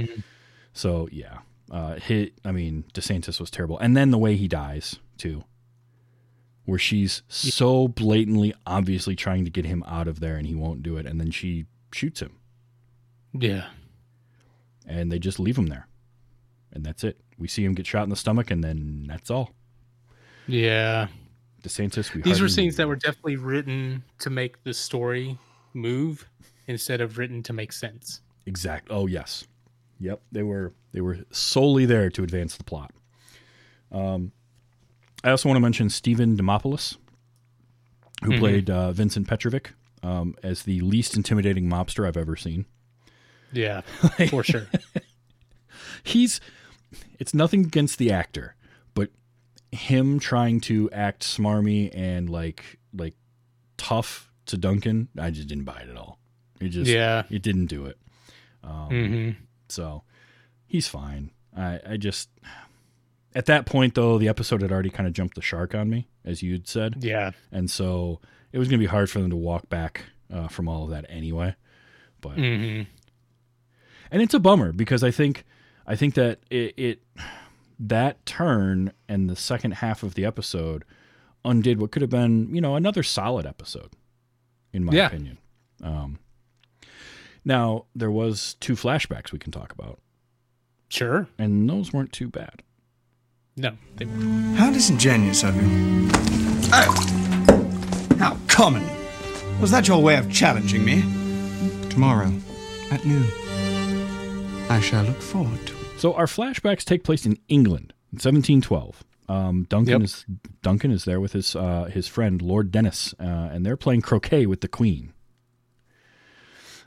[0.74, 2.34] So yeah, uh, hit.
[2.44, 5.44] I mean, DeSantis was terrible, and then the way he dies too,
[6.66, 10.82] where she's so blatantly, obviously trying to get him out of there, and he won't
[10.82, 12.36] do it, and then she shoots him.
[13.34, 13.68] Yeah.
[14.88, 15.88] and they just leave him there.
[16.74, 17.20] And that's it.
[17.38, 19.52] We see him get shot in the stomach, and then that's all.
[20.48, 21.08] Yeah.
[21.64, 25.38] DeSantis, we These were scenes that were definitely written to make the story
[25.74, 26.28] move
[26.68, 28.22] instead of written to make sense.
[28.46, 28.88] exact.
[28.90, 29.46] Oh yes,
[30.00, 30.22] yep.
[30.32, 32.92] They were they were solely there to advance the plot.
[33.92, 34.32] Um,
[35.24, 36.98] I also want to mention Stephen Demopoulos,
[38.24, 42.66] who played uh, Vincent Petrovic um, as the least intimidating mobster I've ever seen.
[43.52, 43.82] Yeah,
[44.30, 44.68] for sure.
[46.04, 46.40] he's
[47.20, 48.56] it's nothing against the actor,
[49.72, 53.16] him trying to act smarmy and like like
[53.78, 56.20] tough to Duncan, I just didn't buy it at all.
[56.60, 57.24] It just Yeah.
[57.30, 57.98] it didn't do it.
[58.64, 59.30] Um, hmm
[59.70, 60.04] So
[60.68, 61.32] he's fine.
[61.56, 62.30] I I just
[63.34, 66.08] at that point though, the episode had already kind of jumped the shark on me,
[66.26, 67.32] as you'd said, Yeah.
[67.52, 68.20] and so
[68.52, 71.06] it was gonna be hard for them to walk back uh, from all of that
[71.10, 71.56] anyway.
[72.20, 72.82] But hmm
[74.12, 75.46] and it's a bummer because I think
[75.88, 77.04] I think that it, it
[77.84, 80.84] that turn and the second half of the episode
[81.44, 83.92] undid what could have been you know another solid episode
[84.72, 85.08] in my Yeah.
[85.08, 85.38] opinion.
[85.84, 86.20] Um,
[87.44, 90.00] now there was two flashbacks we can talk about,
[90.90, 91.28] Sure.
[91.40, 92.62] and those weren't too bad.
[93.58, 93.72] No.
[93.96, 94.58] They, weren't.
[94.58, 96.10] How disingenuous of you.
[96.74, 98.18] Oh!
[98.20, 98.88] How common.
[99.60, 101.02] Was that your way of challenging me?
[101.90, 102.32] Tomorrow,
[102.92, 103.26] at noon.
[104.70, 105.81] I shall look forward to it.
[106.02, 109.04] So our flashbacks take place in England in 1712.
[109.30, 110.02] Um, Duncan Yep.
[110.02, 110.26] is
[110.64, 114.48] Duncan is there with his uh, his friend Lord Dennis, uh, and they're playing croquet
[114.48, 115.14] with the Queen.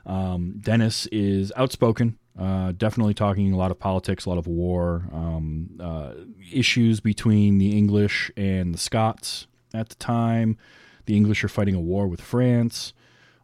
[0.05, 5.07] Um, Dennis is outspoken Uh, definitely talking a lot of politics, a lot of war,
[5.13, 6.11] um, uh,
[6.51, 10.57] issues between the English and the Scots at the time.
[11.05, 12.91] The English are fighting a war with France.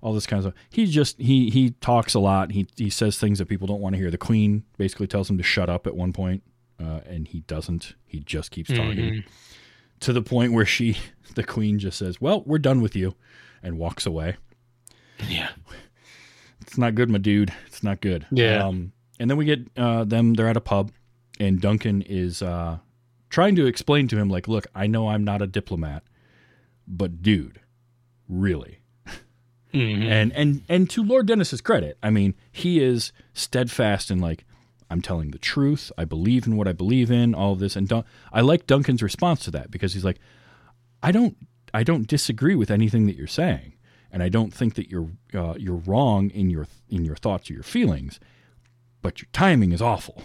[0.02, 0.64] All this kind of stuff.
[0.72, 2.52] He just he he talks a lot.
[2.52, 4.10] He he says things that people don't want to hear.
[4.10, 6.44] The Queen basically tells him to shut up at one point,
[6.80, 7.94] uh, and he doesn't.
[8.06, 9.24] He just keeps talking
[10.00, 10.98] to the point where she,
[11.36, 13.16] the Queen, just says, "Well, we're done with you,"
[13.64, 14.38] and walks away.
[15.28, 15.50] Yeah.
[16.62, 17.54] It's not good, my dude.
[17.68, 18.26] It's not good.
[18.32, 18.66] Yeah.
[18.66, 20.34] Um, and then we get uh, them.
[20.34, 20.92] They're at a pub,
[21.40, 22.80] and Duncan is uh,
[23.30, 26.04] trying to explain to him, like, "Look, I know I'm not a diplomat,
[26.88, 27.60] but dude,
[28.28, 28.81] really."
[29.74, 34.44] And and and to Lord Dennis's credit, I mean, he is steadfast in like,
[34.90, 35.92] I'm telling the truth.
[35.98, 37.34] I believe in what I believe in.
[37.34, 38.04] All of this, and Dun-
[38.34, 40.20] I like Duncan's response to that because he's like,
[41.02, 41.38] I don't
[41.74, 43.74] I don't disagree with anything that you're saying,
[44.12, 47.54] and I don't think that you're uh, you're wrong in your in your thoughts or
[47.54, 48.20] your feelings,
[49.02, 50.22] but your timing is awful,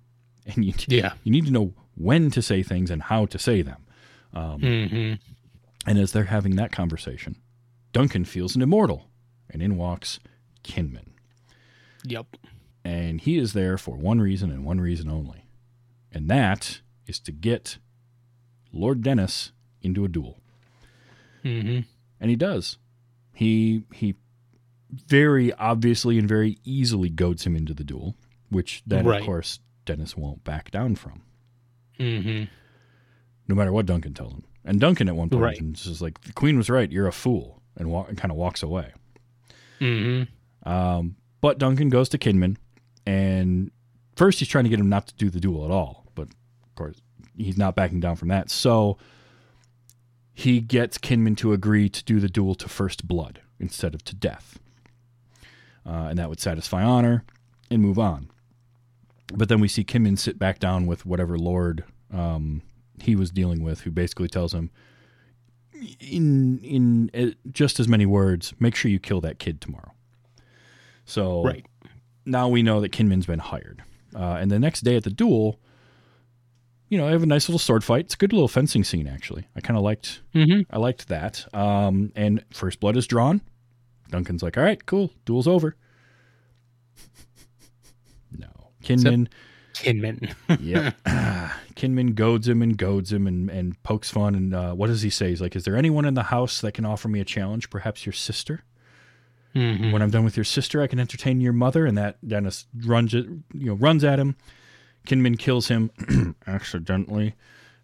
[0.46, 1.12] and you Yeah.
[1.22, 3.84] you need to know when to say things and how to say them.
[4.34, 5.18] Um,
[5.86, 7.36] And as they're having that conversation,
[7.92, 9.08] Duncan feels an immortal,
[9.50, 10.18] and in walks
[10.62, 11.08] Kinman,
[12.04, 12.36] Yep.
[12.84, 15.44] and he is there for one reason and one reason only,
[16.12, 17.78] and that is to get
[18.72, 20.38] Lord Dennis into a duel
[21.42, 21.80] hmm
[22.20, 22.78] and he does.
[23.32, 24.16] He he
[24.90, 28.16] very obviously and very easily goads him into the duel,
[28.50, 29.20] which then Right.
[29.20, 31.22] of course Dennis won't back down from,
[31.96, 32.44] hmm
[33.46, 34.44] no matter what Duncan tells him.
[34.64, 35.62] And Duncan at one point Right.
[35.62, 36.90] is like, "The Queen was right.
[36.92, 38.92] You're a fool," and, and kind of walks away.
[39.78, 40.24] hmm
[40.64, 42.56] Um, but Duncan goes to Kinman,
[43.06, 43.70] and
[44.16, 46.74] first he's trying to get him not to do the duel at all, but of
[46.74, 47.00] course
[47.36, 48.50] he's not backing down from that.
[48.50, 48.98] So
[50.34, 54.14] he gets Kinman to agree to do the duel to first blood instead of to
[54.14, 54.58] death,
[55.86, 57.24] uh, and that would satisfy honor
[57.70, 58.28] and move on.
[59.34, 62.62] But then we see Kinman sit back down with whatever lord um,
[63.00, 64.70] he was dealing with, who basically tells him,
[66.00, 69.92] in in uh, just as many words, make sure you kill that kid tomorrow.
[71.04, 71.64] So Right.
[72.26, 73.82] now we know that Kinman's been hired.
[74.14, 75.58] Uh, and the next day at the duel,
[76.88, 78.06] you know, I have a nice little sword fight.
[78.06, 79.46] It's a good little fencing scene, actually.
[79.54, 80.22] I kind of liked.
[80.34, 80.64] Mhm.
[80.70, 81.46] I liked that.
[81.54, 83.40] Um, and first blood is drawn.
[84.10, 85.12] Duncan's like, "All right, cool.
[85.26, 85.76] Duel's over."
[88.38, 88.48] no,
[88.82, 89.28] Kinman.
[89.82, 90.34] Kinman.
[90.60, 90.96] Yep.
[91.76, 94.34] Kinman goads him and goads him and, and pokes fun.
[94.34, 95.28] And uh, what does he say?
[95.30, 97.70] He's like, Is there anyone in the house that can offer me a challenge?
[97.70, 98.62] Perhaps your sister?
[99.54, 99.92] Mhm.
[99.92, 101.86] When I'm done with your sister, I can entertain your mother.
[101.86, 104.36] And that Dennis runs, it- you know, runs at him.
[105.06, 105.90] Kinman kills him
[106.46, 107.34] accidentally.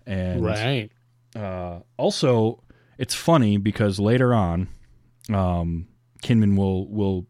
[0.07, 0.91] And right.
[1.35, 2.63] uh, also,
[2.99, 4.69] it's funny because later on,
[5.33, 5.89] um,
[6.23, 7.27] Kinman will will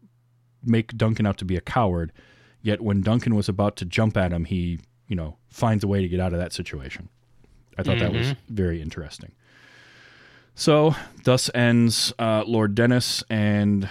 [0.63, 2.11] make Duncan out to be a coward.
[2.65, 6.01] Yet when Duncan was about to jump at him, he you know finds a way
[6.01, 7.09] to get out of that situation.
[7.77, 9.33] I thought that was very interesting.
[10.55, 13.87] So thus ends uh, Lord Dennis, and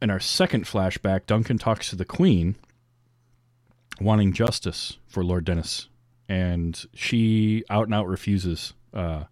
[0.00, 2.54] in our second flashback, Duncan talks to the Queen,
[4.00, 5.88] wanting justice for Lord Dennis,
[6.30, 9.24] and she out and out refuses, uh,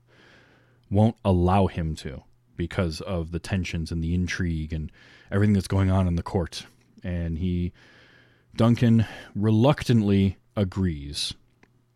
[0.90, 2.24] won't allow him to
[2.58, 4.92] because of the tensions and the intrigue and
[5.32, 6.66] everything that's going on in the court.
[7.02, 7.72] And he,
[8.56, 11.34] Duncan, reluctantly agrees,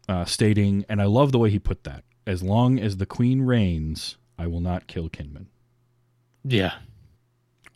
[0.08, 3.42] uh, stating, and I love the way he put that: "As long as the Queen
[3.42, 5.46] reigns, I will not kill Kinman."
[6.44, 6.74] Yeah.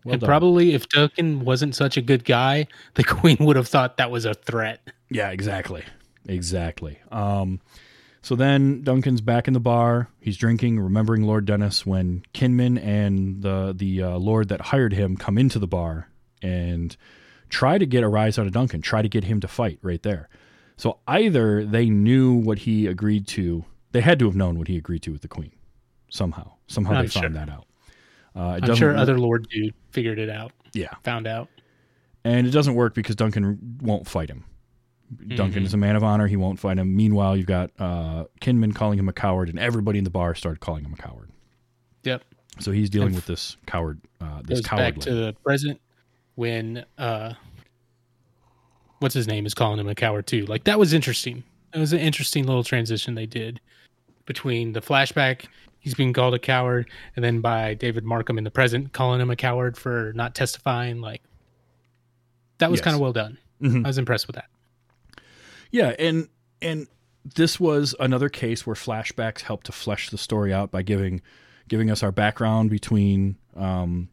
[0.05, 0.29] Well and done.
[0.29, 4.25] probably if Duncan wasn't such a good guy, the queen would have thought that was
[4.25, 4.81] a threat.
[5.11, 5.85] Yeah, exactly.
[6.27, 6.99] Exactly.
[7.11, 7.61] Um,
[8.21, 10.09] so then Duncan's back in the bar.
[10.21, 15.17] He's drinking, remembering Lord Dennis when Kinman and the the uh, Lord that hired him
[15.17, 16.09] come into the bar
[16.41, 16.97] and
[17.53, 20.03] try to get a rise out of Duncan, try to get him to fight right
[20.03, 20.29] there.
[20.79, 24.77] So either they knew what he agreed to, they had to have known what he
[24.77, 25.53] agreed to with the Queen
[26.09, 26.51] somehow.
[26.67, 27.67] Somehow I'm they found that out.
[28.35, 31.49] Uh, I'm sure work- other Lord dude figured it out, yeah, found out.
[32.25, 34.45] and it doesn't work because Duncan won't fight him.
[35.15, 35.37] Mm-hmm.
[35.37, 36.27] Duncan is a man of honor.
[36.27, 36.97] He won't fight him.
[36.97, 40.61] Meanwhile, you've got uh, Kinman calling him a coward, and everybody in the bar started
[40.61, 41.31] calling him a coward.
[42.05, 42.23] Yep.
[42.61, 45.01] So he's dealing And with this coward, uh, this Goes back coward.
[45.03, 45.79] to the present
[46.35, 47.35] when uh
[49.01, 50.45] what's his name is calling him a coward too.
[50.47, 51.43] Like that was interesting.
[51.75, 53.61] It was an interesting little transition they did
[54.27, 55.47] between the flashback,
[55.81, 59.31] he's being called a coward, and then by David Markham in the present calling him
[59.31, 61.01] a coward for not testifying.
[61.01, 61.23] Like
[62.59, 62.85] that was Yes.
[62.85, 63.39] kind of well done.
[63.61, 63.85] Mhm.
[63.85, 64.49] I was impressed with that.
[65.71, 66.29] Yeah, and
[66.61, 66.87] and
[67.35, 71.21] this was another case where flashbacks helped to flesh the story out by giving
[71.69, 74.09] giving us our background between um,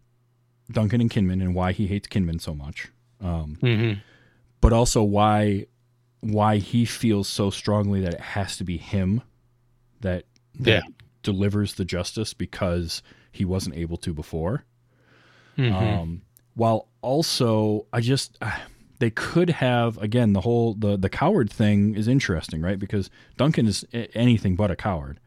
[0.72, 2.90] Duncan and Kinman and why he hates Kinman so much.
[3.22, 4.00] Um, Mm-hmm.
[4.62, 5.66] but also why
[6.22, 9.22] why he feels so strongly that it has to be him
[10.02, 10.26] that,
[10.60, 10.94] that Yeah.
[11.24, 13.02] delivers the justice because
[13.32, 14.66] he wasn't able to before.
[15.58, 15.72] Mhm.
[15.74, 16.22] Um,
[16.56, 18.64] while also, I just ah,
[19.00, 22.78] they could have again the whole the the coward thing is interesting, right?
[22.80, 25.20] Because Duncan is anything but a coward,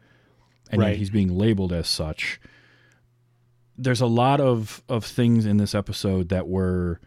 [0.69, 0.97] and yet Right.
[0.97, 2.39] he's being labeled as such.
[3.77, 6.99] There's a lot of of things in this episode that were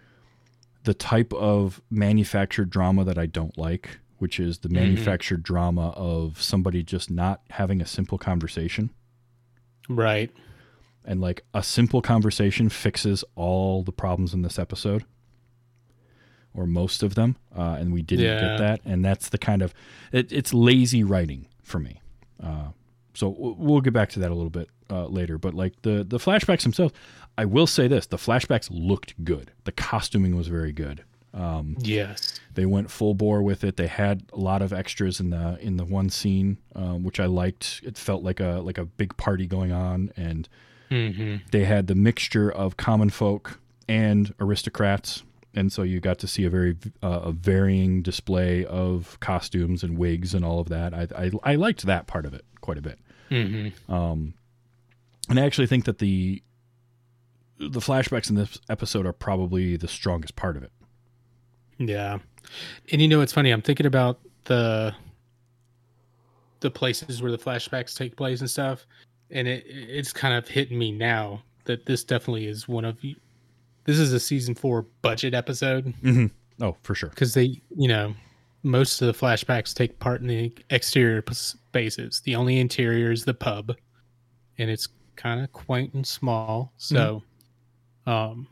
[0.85, 6.40] the type of manufactured drama that I don't like, which is the manufactured drama of
[6.40, 8.90] somebody just not having a simple conversation.
[9.88, 10.31] Right.
[11.05, 15.05] and like a simple conversation fixes all the problems in this episode
[16.52, 18.40] or most of them uh, and we didn't Yeah.
[18.40, 18.81] get that.
[18.85, 19.72] And that's the kind of
[20.11, 22.00] it, it's lazy writing for me.
[22.42, 22.70] Uh,
[23.14, 26.18] so we'll get back to that a little bit uh, later but like the the
[26.18, 26.92] flashbacks themselves
[27.38, 31.03] i will say this the flashbacks looked good the costuming was very good
[31.83, 32.40] Yes.
[32.55, 33.77] they went full bore with it.
[33.77, 37.27] They had a lot of extras in the in the one scene, um, which I
[37.27, 37.83] liked.
[37.85, 40.49] It felt like a like a big party going on, and
[40.88, 46.27] hmm they had the mixture of common folk and aristocrats, and so you got to
[46.27, 50.94] see a very uh, a varying display of costumes and wigs and all of that.
[50.94, 53.68] I I, I liked that part of it quite a bit, hmm
[55.29, 56.43] and I actually think that the
[57.59, 60.73] the flashbacks in this episode are probably the strongest part of it.
[61.79, 62.19] Yeah.
[62.93, 63.51] And you know it's funny?
[63.51, 64.95] I'm thinking about the
[66.61, 68.87] the places where the flashbacks take place and stuff,
[69.31, 72.99] and it it's kind of hitting me now that this definitely is one of.
[73.85, 76.27] This is a season four budget episode Mm-hmm.
[76.65, 77.11] Oh, for sure.
[77.11, 78.15] because they, you know,
[78.62, 82.21] most of the flashbacks take part in the exterior spaces.
[82.25, 83.75] The only interior is the pub,
[84.59, 86.72] and it's kind of quaint and small.
[86.76, 87.22] So,
[88.07, 88.46] um,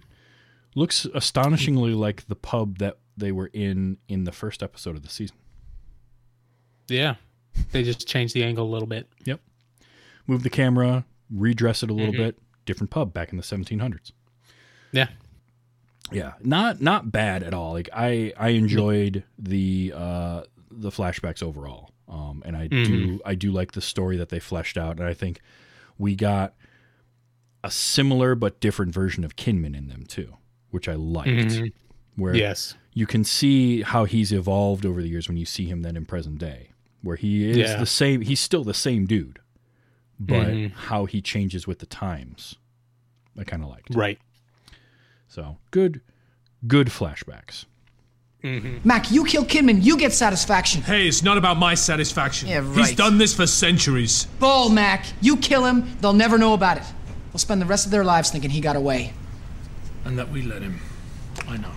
[0.75, 5.09] looks astonishingly like the pub that they were in in the first episode of the
[5.09, 5.37] season.
[6.89, 7.15] yeah,
[7.73, 9.09] they just changed the angle a little bit.
[9.25, 9.41] Yep.
[10.27, 12.19] Move the camera, redress it a little Mhm.
[12.19, 12.39] bit.
[12.67, 14.13] Different pub back in the 1700s.
[14.93, 15.09] Yeah.
[16.13, 17.73] Yeah, not not bad at all.
[17.73, 21.91] Like I I enjoyed the uh the flashbacks overall.
[22.09, 25.15] Um and I do I do like the story that they fleshed out and I
[25.15, 25.41] think
[25.99, 26.55] we got
[27.63, 30.37] a similar but different version of Kinman in them too,
[30.71, 31.29] which I liked.
[31.31, 31.73] Mhm.
[32.17, 32.75] Where Yes.
[32.93, 36.05] you can see how he's evolved over the years when you see him then in
[36.07, 36.71] present day
[37.03, 37.77] where he is Yeah.
[37.77, 39.39] the same he's still the same dude
[40.21, 40.71] but Mhm.
[40.73, 42.55] how he changes with the times
[43.37, 44.19] i kind of liked Right.
[45.29, 46.01] so good
[46.69, 47.65] good flashbacks
[48.85, 50.83] Mac, you kill Kinman, you get satisfaction.
[50.83, 52.49] Hey, it's not about my satisfaction.
[52.49, 54.27] Yeah, He's done this for centuries.
[54.39, 55.07] Ball, Mac.
[55.23, 56.83] You kill him, they'll never know about it.
[57.33, 59.15] They'll spend the rest of their lives thinking he got away.
[60.05, 60.79] And that we let him.
[61.49, 61.71] I know.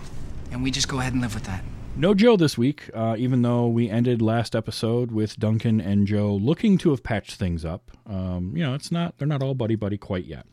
[0.52, 1.64] And we just go ahead and live with that.
[1.96, 6.36] no joe this week uh, even though we ended last episode with duncan and joe
[6.36, 9.76] looking to have patched things up um, you know it's not they're not all buddy
[9.76, 10.46] buddy quite yet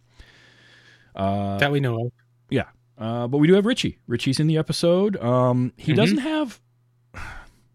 [1.14, 2.12] that we know of.
[2.96, 3.98] Uh, but we do have Richie.
[4.07, 5.16] Richie's in the episode.
[5.22, 6.61] Um, he doesn't have.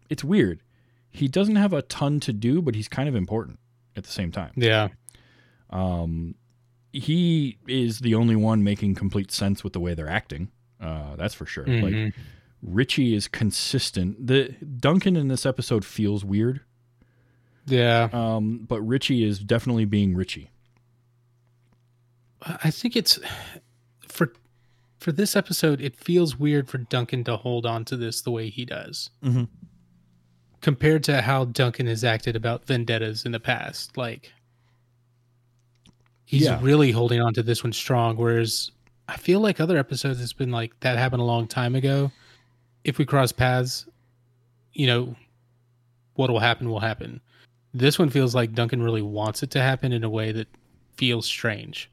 [0.08, 0.60] It's weird.
[1.12, 3.60] He doesn't have a ton to do, but he's kind of important
[3.94, 4.50] at the same time.
[4.56, 4.88] Yeah.
[5.70, 6.34] Um,
[6.92, 10.50] He is the only one making complete sense with the way they're acting.
[10.80, 11.64] Uh, that's for sure.
[11.64, 12.12] Like
[12.60, 14.26] Richie is consistent.
[14.26, 16.60] The Duncan in this episode feels weird,
[17.66, 18.08] Yeah.
[18.12, 20.50] um, but Richie is definitely being Richie.
[22.42, 23.18] I think it's
[25.00, 25.80] for this episode.
[25.80, 29.48] It feels weird for Duncan to hold on to this the way he does, Mhm.
[30.60, 33.96] compared to how Duncan has acted about vendettas in the past.
[33.96, 34.32] Like
[36.24, 36.60] he's Yeah.
[36.62, 38.70] really holding on to this one strong, whereas
[39.08, 42.12] I feel like other episodes it's been like that happened a long time ago.
[42.84, 43.86] If we cross paths,
[44.72, 45.16] you know,
[46.14, 47.20] what will happen will happen.
[47.74, 50.48] This one feels like Duncan really wants it to happen in a way that
[50.96, 51.90] feels strange.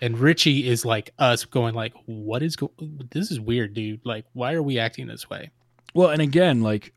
[0.00, 2.72] And Richie is like us going like, what is go-
[3.10, 4.00] this is weird, dude.
[4.04, 5.50] Like, why are we acting this way?
[5.94, 6.92] Well, and again, like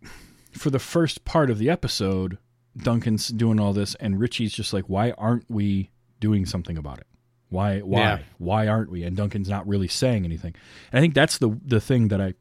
[0.52, 2.38] for the first part of the episode,
[2.78, 7.08] Duncan's doing all this, and Richie's just like, "Why aren't we doing something about it?
[7.50, 7.80] Why?
[7.80, 8.00] Why?
[8.00, 8.20] Yeah.
[8.38, 10.56] Why aren't we?" And Duncan's not really saying anything.
[10.92, 12.34] And I think that's the the thing that I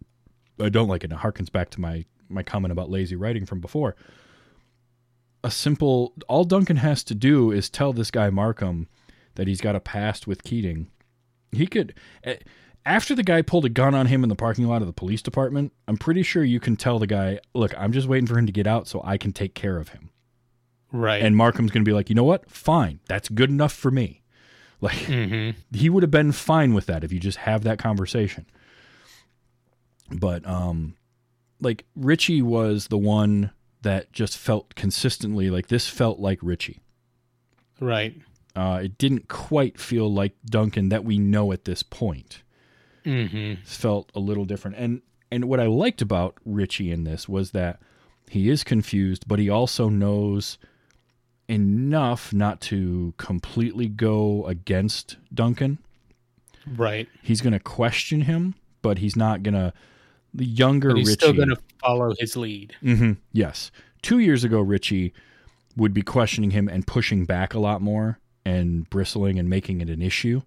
[0.61, 1.05] I don't like.
[1.05, 3.97] It, it harkens back to my my comment about lazy writing from before.
[5.45, 8.89] A simple all Duncan has to do is tell this guy Markham
[9.39, 10.89] that he's got a past with Keating.
[11.53, 11.95] He could.
[12.25, 12.37] eh,
[12.85, 15.23] After the guy pulled a gun on him in the parking lot of the police
[15.23, 18.47] department, I'm pretty sure you can tell the guy, look, I'm just waiting for him
[18.47, 20.11] to get out so I can take care of him.
[20.93, 21.23] Right.
[21.23, 22.51] And Markham's going to be like, you know what?
[22.51, 23.01] Fine.
[23.09, 24.23] That's good enough for me.
[24.81, 24.95] Like,
[25.73, 28.47] he would have been fine with that if you just have that conversation.
[30.11, 30.95] But, um,
[31.61, 33.51] like Richie was the one
[33.83, 36.81] that just felt consistently like this felt like Richie.
[37.81, 38.17] Right.
[38.57, 42.43] Uh, it didn't quite feel like Duncan that we know at this point.
[43.05, 43.63] Mm-hmm.
[43.65, 47.81] Felt a little different, and and what I liked about Richie in this was that
[48.29, 50.59] he is confused, but he also knows
[51.49, 55.79] enough not to completely go against Duncan.
[56.67, 57.09] Right.
[57.23, 59.73] He's going to question him, but he's not going to.
[60.35, 62.75] The younger But he's Richie, still going to follow his lead.
[62.81, 63.71] hmm Yes.
[64.03, 65.15] Two years ago, Richie
[65.77, 68.19] would be questioning him and pushing back a lot more
[68.49, 70.41] and bristling and making it an issue.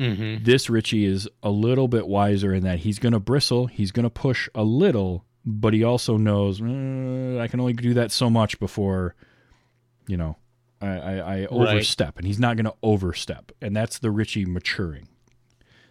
[0.00, 0.44] Mm-hmm.
[0.44, 4.04] This Richie is a little bit wiser in that he's going to bristle, he's going
[4.04, 8.30] to push a little, but he also knows "Uh, I can only do that so
[8.30, 9.14] much before,
[10.06, 10.36] you know,
[10.80, 15.08] I, I, I overstep, and he's not going to overstep, and that's the Richie maturing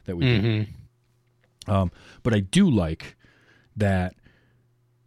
[0.06, 0.42] that we do.
[0.42, 1.72] Mm-hmm.
[1.72, 1.92] Um,
[2.24, 3.16] but I do like
[3.76, 4.16] that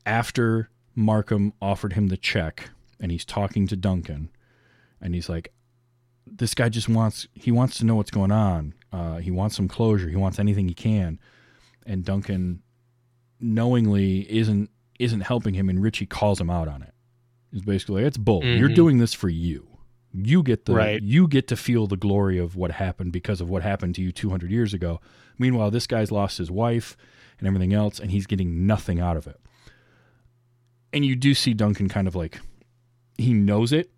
[0.07, 4.31] after Markham offered him the check and he's talking to Duncan
[5.01, 5.53] and he's like,
[6.27, 8.75] this guy just wants, he wants to know what's going on.
[8.93, 10.09] Uh, he wants some closure.
[10.09, 11.19] He wants anything he can.
[11.87, 12.63] And Duncan
[13.41, 15.69] knowingly isn't, isn't helping him.
[15.69, 16.93] And Richie calls him out on it.
[17.53, 18.45] He's basically like, it's bull.
[18.45, 18.75] You're Mhm.
[18.75, 19.69] doing this for you.
[20.13, 21.03] You get the Right.
[21.03, 24.13] you get to feel the glory of what happened because of what happened to you
[24.13, 25.01] 200 years ago.
[25.39, 26.97] Meanwhile, this guy's lost his wife
[27.39, 29.41] and everything else, and he's getting nothing out of it.
[30.93, 32.41] And you do see Duncan kind of like
[33.19, 33.91] he knows it,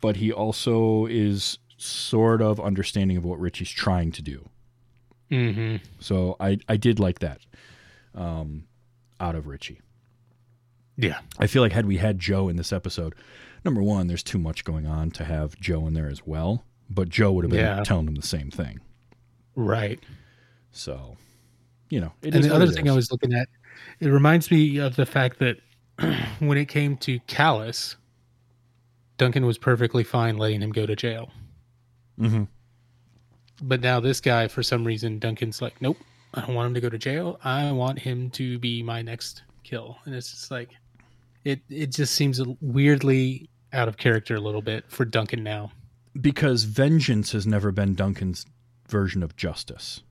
[0.00, 4.48] but he also is sort of understanding of what Richie's trying to do.
[5.30, 5.76] Mm-hmm.
[6.00, 7.40] So I I did like that
[8.14, 8.64] um,
[9.20, 9.80] out of Richie.
[10.96, 11.20] Yeah.
[11.38, 13.14] I feel like had we had Joe in this episode,
[13.64, 16.64] number one, there's too much going on to have Joe in there as well.
[16.90, 17.84] But Joe would have been Yeah.
[17.84, 18.80] telling him the same thing.
[19.54, 20.00] Right.
[20.72, 21.16] So,
[21.90, 23.48] you know, it and is the other it thing I was looking at,
[24.00, 25.58] it reminds me of the fact that
[26.40, 27.96] when it came to Kalas,
[29.18, 31.30] Duncan was perfectly fine letting him go to jail.
[32.18, 32.48] Mhm.
[33.62, 35.98] But now this guy, for some reason, Duncan's like, nope,
[36.34, 37.38] I don't want him to go to jail.
[37.42, 39.98] I want him to be my next kill.
[40.04, 40.70] And it's just like,
[41.44, 45.72] it it just seems weirdly out of character a little bit for Duncan now.
[46.20, 48.44] because vengeance has never been Duncan's
[48.88, 50.02] version of justice.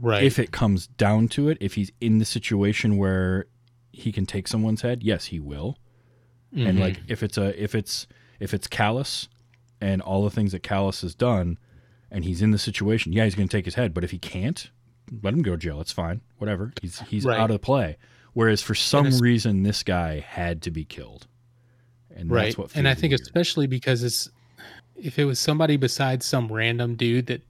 [0.00, 0.24] Right.
[0.24, 3.46] If it comes down to it, if he's in the situation where
[3.92, 5.78] he can take someone's head, yes, he will.
[6.52, 6.80] And Mhm.
[6.80, 8.08] like if it's a if it's
[8.40, 9.28] if it's Kalas
[9.80, 11.58] and all the things that Kalas has done
[12.10, 14.18] and he's in the situation, yeah, he's going to take his head, but if he
[14.18, 14.70] can't,
[15.22, 15.80] let him go to jail.
[15.80, 16.20] It's fine.
[16.38, 16.72] Whatever.
[16.82, 17.38] He's he's Right.
[17.38, 17.96] out of play.
[18.32, 21.26] Whereas for some reason this guy had to be killed.
[22.14, 23.20] And right that's what and i think weird.
[23.20, 24.30] especially because it's
[24.96, 27.42] if it was somebody besides some random dude that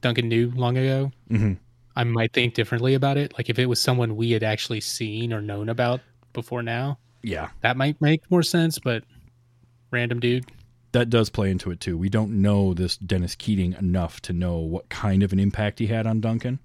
[0.00, 1.58] duncan knew long ago Mhm.
[1.94, 5.34] i might think differently about it like if it was someone we had actually seen
[5.34, 6.00] or known about
[6.32, 7.50] before now Yeah.
[7.60, 9.04] that might make more sense but
[9.90, 10.46] random dude
[10.92, 11.98] that does play into it too.
[11.98, 15.88] We don't know this Dennis Keating enough to know what kind of an impact he
[15.88, 16.60] had on Duncan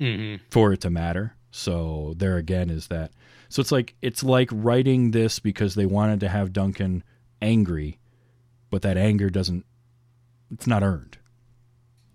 [0.00, 0.42] mm-hmm.
[0.50, 1.34] for it to matter.
[1.50, 3.12] So there again is that.
[3.48, 7.04] So it's like it's like writing this because they wanted to have Duncan
[7.40, 7.98] angry,
[8.70, 9.64] but that anger doesn't.
[10.50, 11.18] It's not earned.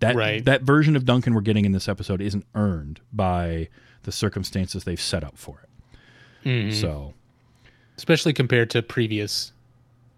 [0.00, 0.44] That Right.
[0.44, 3.68] that version of Duncan we're getting in this episode isn't earned by
[4.02, 6.48] the circumstances they've set up for it.
[6.48, 6.72] Mhm.
[6.74, 7.14] So
[7.96, 9.52] especially compared to previous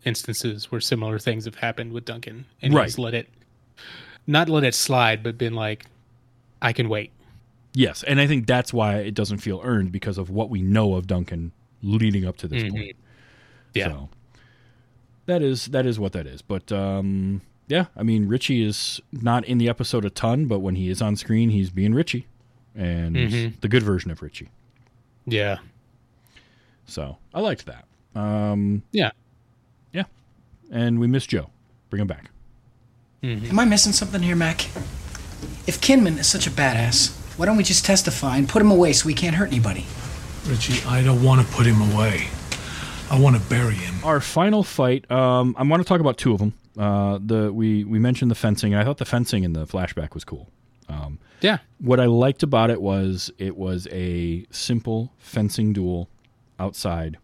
[0.05, 2.85] instances where similar things have happened with duncan and Right.
[2.85, 3.29] he's let it
[4.27, 5.87] not let it slide but been like
[6.63, 7.11] i can wait
[7.77, 10.95] Yes, and I think that's why it doesn't feel earned because of what we know
[10.95, 11.51] of Duncan
[11.83, 12.71] leading up to this Mhm.
[12.71, 12.97] point.
[13.75, 13.89] Yeah.
[13.89, 14.09] So
[15.27, 16.41] that is that is what that is.
[16.41, 20.77] But um yeah, I mean Richie is not in the episode a ton, but when
[20.77, 22.29] he is on screen, he's being Richie.
[22.77, 23.61] And Mhm.
[23.61, 24.51] the good version of Richie.
[25.27, 25.59] yeah
[26.87, 27.87] So I liked that.
[28.15, 29.11] Um yeah.
[30.71, 31.51] And we miss Joe.
[31.91, 32.31] Bring him back.
[33.23, 34.67] Am I missing something here, Mac?
[35.67, 38.93] If Kinman is such a badass, why don't we just testify and put him away
[38.93, 39.87] so he can't hurt anybody?
[40.47, 42.29] Richie, I don't want to put him away.
[43.11, 43.95] I want to bury him.
[44.05, 46.53] Our final fight, um, I want to talk about two of them.
[46.77, 50.13] Uh, the we we mentioned the fencing, and I thought the fencing in the flashback
[50.13, 50.51] was cool.
[50.89, 56.09] Um, yeah what I liked about it was it was a simple fencing duel
[56.59, 57.19] outside,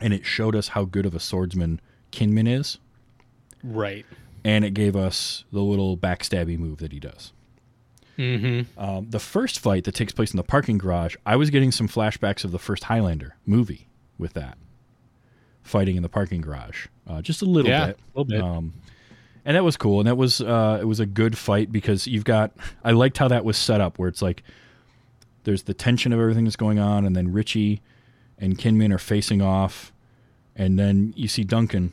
[0.00, 1.80] and it showed us how good of a swordsman
[2.12, 2.78] Kinman is,
[3.62, 4.04] right.
[4.44, 7.32] And it gave us the little backstabby move that he does.
[8.18, 8.80] mm-hmm.
[8.82, 11.88] Um, the first fight that takes place in the parking garage, I was getting some
[11.88, 13.86] flashbacks of the first Highlander movie
[14.18, 14.56] with that.
[15.62, 18.40] Fighting in the parking garage, uh, just a little Yeah, bit, a little bit.
[18.40, 18.72] Um,
[19.44, 22.24] and that was cool, and that was uh, it was a good fight because you've
[22.24, 22.52] got
[22.82, 24.42] I liked how that was set up, where it's like
[25.44, 27.82] there's the tension of everything that's going on, and then Richie
[28.38, 29.92] and Kinman are facing off,
[30.56, 31.92] and then you see Duncan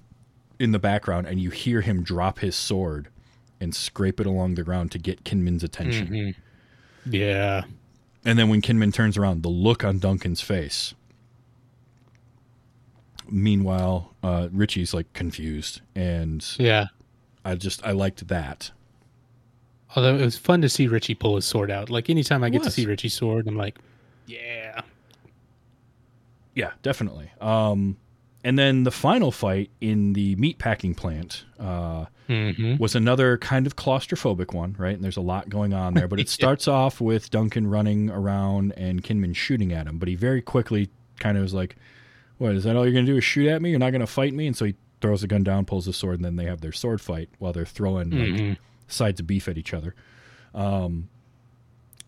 [0.59, 3.09] in the background, and you hear him drop his sword
[3.59, 6.07] and scrape it along the ground to get Kinman's attention.
[6.07, 6.35] Mhm.
[7.05, 7.63] Yeah.
[8.25, 10.93] And then when Kinman turns around, the look on Duncan's face.
[13.29, 16.87] Meanwhile, uh, Richie's like confused, and Yeah.
[17.43, 18.71] I just I liked that.
[19.95, 21.89] Although it was fun to see Richie pull his sword out.
[21.89, 23.79] Like anytime I get to see Richie's sword, I'm like,
[24.27, 24.81] yeah.
[26.55, 27.31] Yeah, definitely.
[27.39, 27.97] Um,
[28.43, 32.79] and then the final fight in the meat packing plant uh, Mhm.
[32.79, 34.93] was another kind of claustrophobic one, right?
[34.95, 36.07] And there's a lot going on there.
[36.07, 39.97] But it starts off with Duncan running around and Kinman shooting at him.
[39.97, 41.75] But he very quickly kind of was like,
[42.37, 42.75] "What is that?
[42.75, 43.69] All you're gonna do is shoot at me?
[43.71, 46.15] You're not gonna fight me?" And so he throws the gun down, pulls the sword,
[46.15, 48.57] and then they have their sword fight while they're throwing like, Mhm.
[48.87, 49.93] sides of beef at each other.
[50.55, 51.09] Um,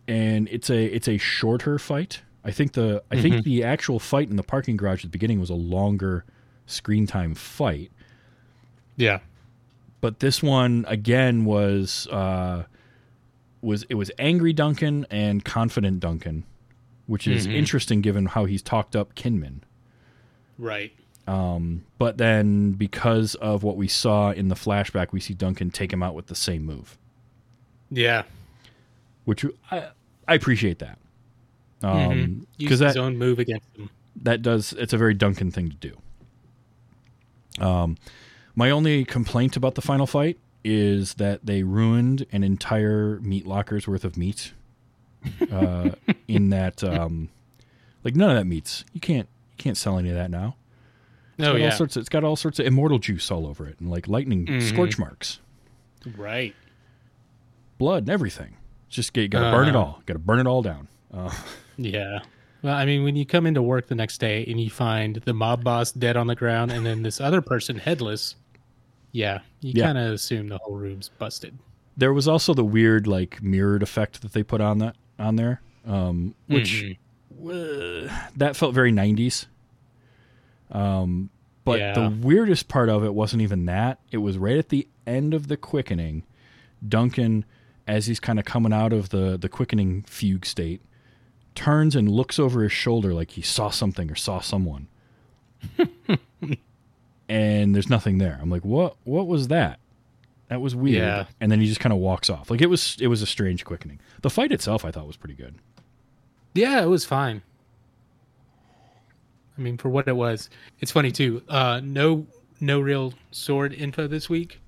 [0.08, 2.22] and it's a it's a shorter fight.
[2.44, 3.44] I think the I think Mhm.
[3.44, 6.24] the actual fight in the parking garage at the beginning was a longer
[6.66, 7.90] screen time fight.
[8.96, 9.20] Yeah.
[10.00, 12.64] But this one again was uh,
[13.60, 16.44] was it was angry Duncan and confident Duncan,
[17.06, 17.54] which is Mhm.
[17.54, 19.60] interesting given how he's talked up Kinman.
[20.58, 20.92] Right.
[21.26, 25.92] Um, but then because of what we saw in the flashback, we see Duncan take
[25.92, 26.96] him out with the same move.
[27.90, 28.22] Yeah.
[29.26, 29.88] which I,
[30.26, 30.98] I appreciate that.
[31.82, 31.86] Mhm.
[32.12, 33.88] Um, Use because his that own move against him.
[34.22, 35.96] that does it's a very Duncan thing to do.
[37.64, 37.96] Um,
[38.54, 43.88] my only complaint about the final fight is that they ruined an entire meat locker's
[43.88, 44.52] worth of meat.
[45.50, 45.90] Uh,
[46.28, 47.28] in that, um,
[48.04, 48.84] like none of that meats.
[48.92, 50.56] You can't you can't sell any of that now.
[51.38, 51.66] It's Oh, got yeah.
[51.66, 51.96] all sorts.
[51.96, 54.62] Of, it's got all sorts of immortal juice all over it, and like lightning Mhm.
[54.62, 55.40] scorch marks,
[56.16, 56.54] Right.
[57.78, 58.56] blood, and everything.
[58.86, 59.78] It's just you got to burn it Uh-huh.
[59.78, 60.02] all.
[60.06, 60.88] Got to burn it all down.
[61.12, 61.30] Uh,
[61.84, 62.20] Yeah.
[62.62, 65.32] Well, I mean, when you come into work the next day and you find the
[65.32, 68.36] mob boss dead on the ground and then this other person headless,
[69.12, 69.86] yeah, you Yeah.
[69.86, 71.58] kind of assume the whole room's busted.
[71.96, 75.62] There was also the weird like mirrored effect that they put on that on there,
[75.86, 76.84] um, which
[77.42, 78.08] Mhm.
[78.08, 79.46] uh, that felt very '90s.
[80.70, 81.30] Um,
[81.64, 81.92] but Yeah.
[81.94, 85.48] the weirdest part of it wasn't even that; it was right at the end of
[85.48, 86.24] the quickening.
[86.86, 87.44] Duncan,
[87.86, 90.80] as he's kind of coming out of the the quickening fugue state,
[91.54, 94.88] turns and looks over his shoulder like he saw something or saw someone.
[97.28, 98.38] and there's nothing there.
[98.40, 98.96] I'm like, what?
[99.04, 99.78] What was that?
[100.48, 100.98] That was weird.
[101.02, 101.24] Yeah.
[101.40, 102.50] And then he just kind of walks off.
[102.50, 102.96] Like it was.
[103.00, 104.00] It was a strange quickening.
[104.22, 105.54] The fight itself, I thought, was pretty good.
[106.54, 107.42] Yeah, it was fine.
[109.56, 111.42] I mean, for what it was, it's funny too.
[111.48, 112.26] Uh, no,
[112.60, 114.60] no real sword info this week,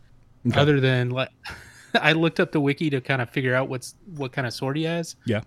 [0.47, 0.61] Okay.
[0.61, 1.31] other than like,
[1.95, 4.77] I looked up the wiki to kind of figure out what's what kind of sword
[4.77, 5.17] he has.
[5.25, 5.41] Yeah.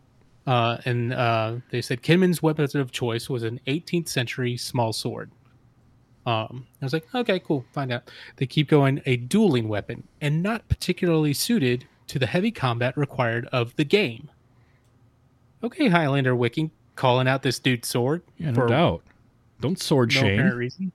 [0.47, 5.31] Uh, and uh, they said Kinman's weapon of choice was an 18th century small sword.
[6.25, 8.09] Um, I was like, okay, cool, find out.
[8.37, 13.47] They keep going, a dueling weapon, and not particularly suited to the heavy combat required
[13.51, 14.29] of the game.
[15.63, 18.23] Okay, Highlander Wiki calling out this dude's sword.
[18.37, 19.03] Yeah, no doubt.
[19.61, 20.49] Don't sword no shame.
[20.49, 20.91] reason.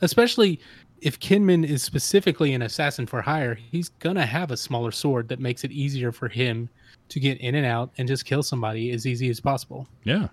[0.00, 0.60] Especially
[1.00, 5.40] if Kinman is specifically an assassin for hire, he's gonna have a smaller sword that
[5.40, 6.68] makes it easier for him
[7.10, 9.86] to get in and out and just kill somebody as easy as possible.
[10.04, 10.28] Yeah.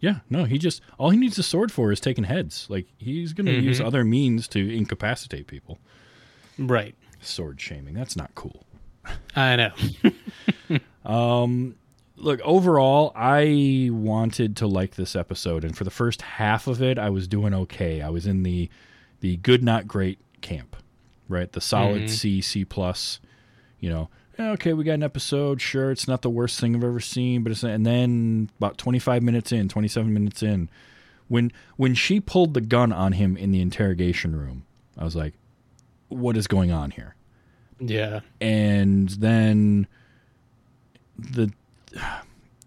[0.00, 2.66] Yeah, no, he just all he needs a sword for is taking heads.
[2.70, 3.84] Like he's going to use Mhm.
[3.84, 5.78] other means to incapacitate people.
[6.58, 6.94] Right.
[7.20, 8.64] Sword shaming, that's not cool.
[9.36, 9.72] I know.
[11.04, 11.76] Um
[12.16, 16.98] look, overall, I wanted to like this episode and for the first half of it,
[16.98, 18.02] I was doing okay.
[18.02, 18.68] I was in the
[19.20, 20.76] the good not great camp,
[21.28, 21.50] right?
[21.50, 22.10] The solid Mhm.
[22.10, 23.20] C, C plus,
[23.80, 24.08] you know.
[24.40, 25.60] "Yeah, Okay, we got an episode.
[25.60, 29.22] Sure, it's not the worst thing I've ever seen, but it's and then about 25
[29.22, 30.68] minutes in, 27 minutes in,
[31.28, 34.64] when when she pulled the gun on him in the interrogation room,
[34.98, 35.34] I was like,
[36.08, 37.14] what is going on here?
[37.80, 38.20] yeah.
[38.40, 39.86] and then
[41.18, 41.50] the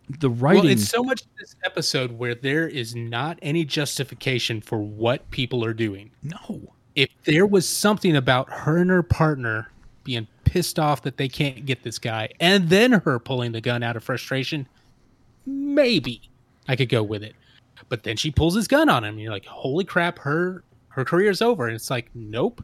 [0.10, 4.80] the writing Well, it's so much this episode where there is not any justification for
[4.80, 6.12] what people are doing.
[6.22, 9.70] no If there was something about her and her partner
[10.04, 13.84] being pissed off that they can't get this guy, and then her pulling the gun
[13.84, 14.68] out of frustration,
[15.46, 16.22] maybe
[16.68, 17.36] I could go with it.
[17.90, 20.20] But then she pulls his gun on him, and you're like, "Holy crap!
[20.20, 22.64] Her her career's over." And it's like, nope.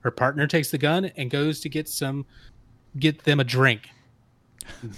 [0.00, 2.24] Her partner takes the gun and goes to get some,
[2.98, 3.88] get them a drink.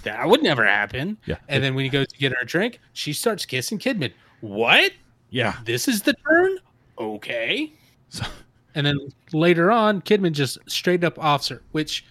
[0.04, 1.18] That would never happen.
[1.26, 1.36] Yeah.
[1.48, 4.12] And then when he goes to get her a drink, she starts kissing Kinman.
[4.42, 4.92] What?
[5.30, 6.58] yeah This is the turn?
[6.98, 7.72] Okay.
[8.10, 8.26] So-
[8.74, 8.98] And then
[9.32, 12.04] later on, Kinman just straight up officer, which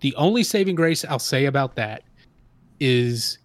[0.00, 2.02] the only saving grace I'll say about that
[2.78, 3.38] is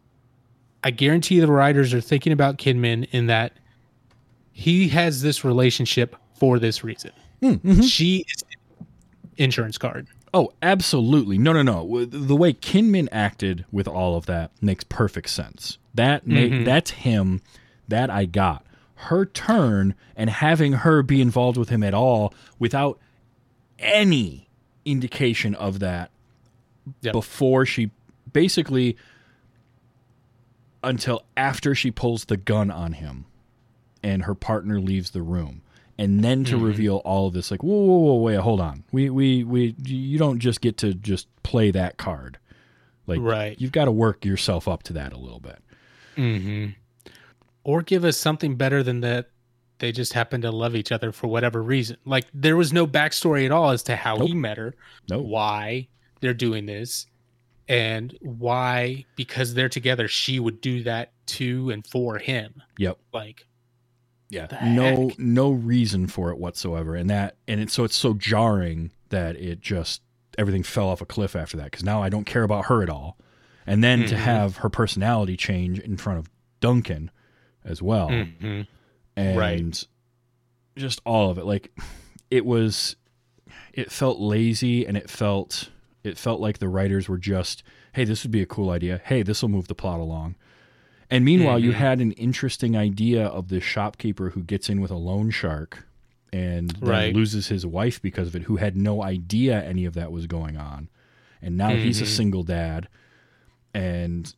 [0.83, 3.53] I guarantee the writers are thinking about Kinman in that
[4.51, 7.11] he has this relationship for this reason.
[7.41, 7.81] Hmm, mm-hmm.
[7.81, 8.43] She is
[9.37, 10.07] insurance card.
[10.33, 11.37] Oh, absolutely.
[11.37, 12.05] No, no, no.
[12.05, 15.77] The way Kinman acted with all of that makes perfect sense.
[15.93, 16.63] That ma- mm-hmm.
[16.65, 17.41] that's him.
[17.87, 18.65] That I got.
[18.95, 22.99] Her turn and having her be involved with him at all without
[23.79, 24.49] any
[24.85, 26.11] indication of that
[27.01, 27.13] Yep.
[27.13, 27.91] before she
[28.31, 28.95] basically
[30.83, 33.25] until after she pulls the gun on him
[34.03, 35.61] and her partner leaves the room
[35.97, 36.65] and then to Mm-hmm.
[36.65, 40.17] reveal all of this like whoa whoa whoa wait hold on we we we you
[40.19, 42.37] don't just get to just play that card
[43.07, 43.59] like Right.
[43.59, 45.59] you've got to work yourself up to that a little bit
[46.17, 46.67] Mm-hmm.
[47.65, 49.31] Or give us something better than that.
[49.79, 51.97] They just happen to love each other for whatever reason.
[52.05, 54.75] Like there was no backstory at all as to how he met her,
[55.09, 55.89] no why
[56.21, 57.07] they're doing this,
[57.67, 62.61] and why because they're together she would do that to and for him.
[62.77, 63.47] yep Like
[64.29, 65.19] yeah no heck?
[65.19, 69.61] no reason for it whatsoever and that and it's so it's so jarring that it
[69.61, 70.01] just
[70.37, 72.89] everything fell off a cliff after that because now i don't care about her at
[72.89, 73.17] all
[73.67, 74.19] and then to Mhm.
[74.19, 77.11] have her personality change in front of duncan
[77.63, 78.65] as well mhm.
[79.15, 79.83] and Right.
[80.75, 81.71] just all of it like
[82.31, 82.95] it was
[83.73, 85.69] it felt lazy and it felt
[86.05, 89.23] it felt like the writers were just hey this would be a cool idea hey
[89.23, 90.35] this will move the plot along
[91.09, 91.75] and meanwhile you Mhm.
[91.75, 95.87] had an interesting idea of this shopkeeper who gets in with a loan shark
[96.33, 97.15] and then Right.
[97.15, 100.57] loses his wife because of it who had no idea any of that was going
[100.57, 100.89] on
[101.41, 102.07] and now he's a Mhm.
[102.07, 102.87] single dad
[103.73, 104.33] and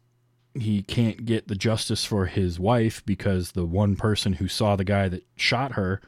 [0.54, 4.84] he can't get the justice for his wife because the one person who saw the
[4.84, 6.02] guy that shot her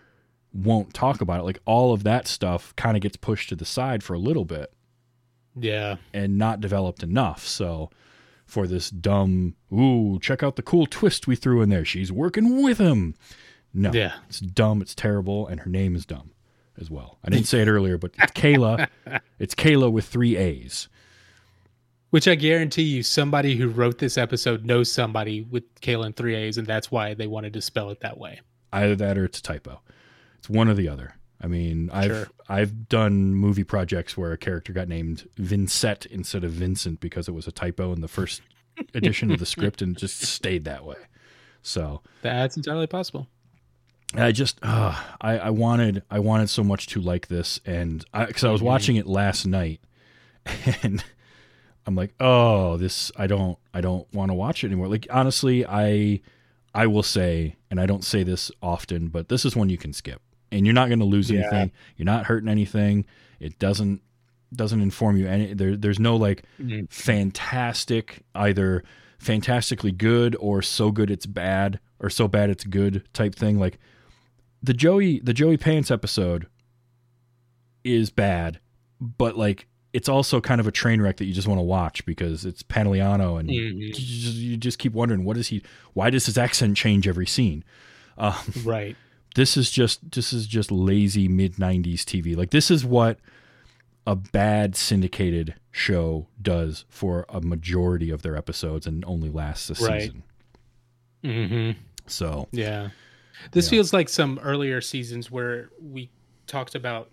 [0.52, 1.44] won't talk about it.
[1.44, 4.46] Like all of that stuff kind of gets pushed to the side for a little
[4.46, 4.74] bit
[5.62, 5.98] Yeah.
[6.14, 7.46] and not developed enough.
[7.48, 7.90] So
[8.46, 11.86] for this dumb, ooh, check out the cool twist we threw in there.
[11.86, 13.16] She's working with him.
[13.74, 14.14] No, Yeah.
[14.28, 14.82] it's dumb.
[14.82, 16.32] It's terrible, and her name is dumb
[16.80, 17.20] as well.
[17.24, 18.88] I didn't say it earlier, but it's Kayla.
[19.40, 20.88] It's Kayla with three A's.
[22.10, 26.58] Which I guarantee you, somebody who wrote this episode knows somebody with Kalen three A's,
[26.58, 28.42] and that's why they wanted to spell it that way.
[28.74, 29.82] Either that or it's a typo.
[30.40, 31.14] It's one or the other.
[31.42, 32.28] I mean, I've Sure.
[32.48, 37.34] I've done movie projects where a character got named Vincent instead of Vincent because it
[37.34, 38.42] was a typo in the first
[38.94, 40.98] edition of the script and just stayed that way.
[41.62, 43.28] So That's entirely possible.
[44.16, 48.26] I just uh, I I wanted I wanted so much to like this and I
[48.26, 49.82] because I was watching it last night
[50.82, 51.04] and
[51.86, 54.88] I'm like oh this I don't I don't want to watch it anymore.
[54.88, 56.22] Like honestly I
[56.74, 59.94] I will say and I don't say this often but this is one you can
[59.94, 60.22] skip
[60.52, 61.40] and you're not going to lose Yeah.
[61.42, 61.72] anything.
[61.98, 63.06] You're not hurting anything.
[63.40, 64.02] It doesn't
[64.56, 66.92] doesn't inform you any there there's no like Mhm.
[66.92, 68.84] fantastic either
[69.20, 73.78] fantastically good or so good it's bad or so bad it's good type thing like
[74.64, 76.48] the Joey the Joey Pants episode
[77.84, 78.60] is bad,
[79.00, 82.06] but like it's also kind of a train wreck that you just want to watch
[82.06, 83.78] because it's Pantoliano and Mhm.
[83.78, 85.62] you, just, you just keep wondering what is he
[85.94, 87.64] why does his accent change every scene?
[88.18, 88.34] Um,
[88.64, 88.96] Right.
[89.36, 92.36] This is just this is just lazy mid 90s TV.
[92.36, 93.20] Like this is what
[94.08, 99.86] a bad syndicated show does for a majority of their episodes and only lasts a
[99.86, 100.02] Right.
[100.02, 100.24] season.
[101.24, 101.72] hmm
[102.08, 102.90] So, Yeah.
[103.52, 103.70] This Yeah.
[103.72, 106.10] feels like some earlier seasons where we
[106.48, 107.12] talked about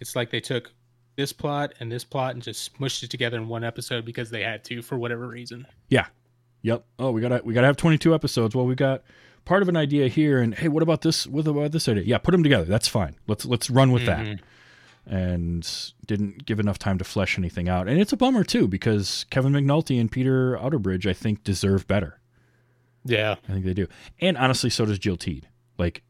[0.00, 0.72] it's like they took
[1.16, 4.42] this plot and this plot and just smushed it together in one episode because they
[4.42, 5.66] had to for whatever reason.
[5.88, 6.06] Yeah.
[6.62, 6.84] Yep.
[6.98, 8.54] Oh, we gotta we gotta have twenty two episodes.
[8.56, 9.02] Well, we got
[9.44, 11.26] part of an idea here, and hey, what about this?
[11.26, 12.02] What about this idea?
[12.04, 12.64] Yeah, put them together.
[12.64, 13.16] That's fine.
[13.26, 14.40] Let's let's run with that.
[15.06, 15.68] And
[16.06, 19.52] didn't give enough time to flesh anything out, and it's a bummer too because Kevin
[19.52, 22.20] McNulty and Peter Outerbridge, I think, deserve better.
[23.04, 23.34] Yeah.
[23.46, 23.86] I think they do,
[24.20, 25.46] and honestly, so does Jill Teed.
[25.76, 26.02] Like,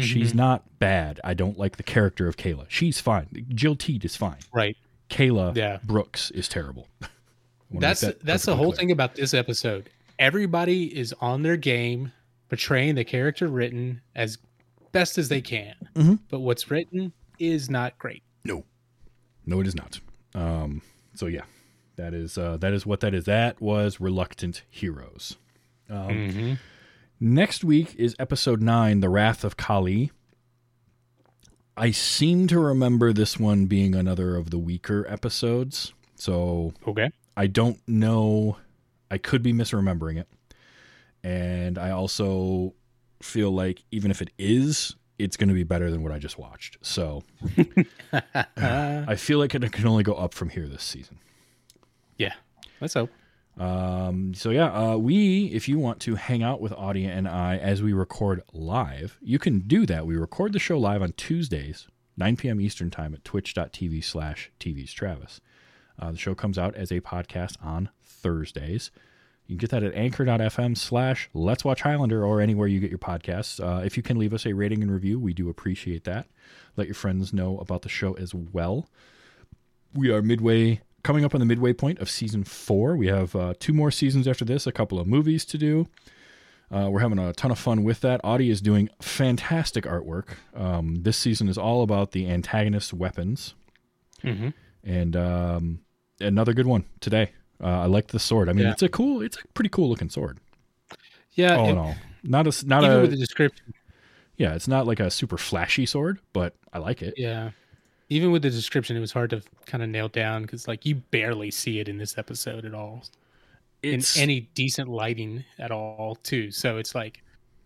[0.00, 0.36] she's Mhm.
[0.36, 1.20] not bad.
[1.24, 2.64] I don't like the character of Kayla.
[2.70, 3.26] She's fine.
[3.50, 4.38] Jill Teed is fine.
[4.54, 4.78] Right.
[5.10, 5.78] Kayla Yeah.
[5.84, 6.88] Brooks is terrible.
[7.70, 8.76] That's that that's the whole clear.
[8.76, 9.90] thing about this episode.
[10.18, 12.12] Everybody is on their game,
[12.48, 14.38] portraying the character written as
[14.92, 15.74] best as they can.
[15.94, 16.18] Mhm.
[16.30, 18.22] But what's written is not great.
[18.44, 18.64] No,
[19.46, 20.00] no, it is not.
[20.34, 20.82] Um,
[21.14, 21.44] so yeah,
[21.96, 23.24] that is uh, that is what that is.
[23.24, 25.36] That was Reluctant Heroes.
[25.90, 26.52] Um, Mm-hmm.
[27.20, 30.12] Next week is episode nine, The Wrath of Kali.
[31.76, 37.10] I seem to remember this one being another of the weaker episodes, so Okay.
[37.36, 38.58] I don't know.
[39.10, 40.28] I could be misremembering it,
[41.22, 42.74] and I also
[43.22, 46.38] feel like even if it is, it's going to be better than what I just
[46.38, 46.78] watched.
[46.82, 47.24] So
[48.56, 51.18] I feel like it can only go up from here this season.
[52.16, 52.34] Yeah.
[52.80, 53.10] Let's hope.
[53.58, 57.56] Um, so yeah, uh, we, if you want to hang out with Audia and I
[57.56, 60.06] as we record live, you can do that.
[60.06, 62.60] We record the show live on Tuesdays, 9 p.m.
[62.60, 65.40] Eastern time at twitch.tv slash TV's Travis.
[65.98, 68.92] Uh, the show comes out as a podcast on Thursdays.
[69.48, 72.98] You can get that at anchor.fm slash Let's Watch Highlander or anywhere you get your
[72.98, 73.58] podcasts.
[73.58, 76.26] Uh, if you can leave us a rating and review, we do appreciate that.
[76.76, 78.88] Let your friends know about the show as well.
[79.94, 82.94] We are midway, coming up on the midway point of season four.
[82.94, 85.88] We have uh, two more seasons after this, a couple of movies to do.
[86.70, 88.20] Uh, we're having a ton of fun with that.
[88.22, 90.34] Audie is doing fantastic artwork.
[90.54, 93.54] Um, this season is all about the antagonist weapons.
[94.22, 94.52] Mhm.
[94.84, 95.80] And um,
[96.20, 97.30] another good one today.
[97.62, 98.48] Uh, I like the sword.
[98.48, 98.72] I mean, Yeah.
[98.72, 100.38] it's a cool, it's a pretty cool looking sword.
[101.34, 103.72] Yeah, all in all, not a not even a with the description.
[104.36, 107.14] yeah, it's not like a super flashy sword, but I like it.
[107.16, 107.50] Yeah.
[108.10, 110.94] Even with the description, it was hard to kind of nail down because, like, you
[110.96, 113.04] barely see it in this episode at all,
[113.82, 116.50] It's- in any decent lighting at all, too.
[116.50, 117.22] So it's like,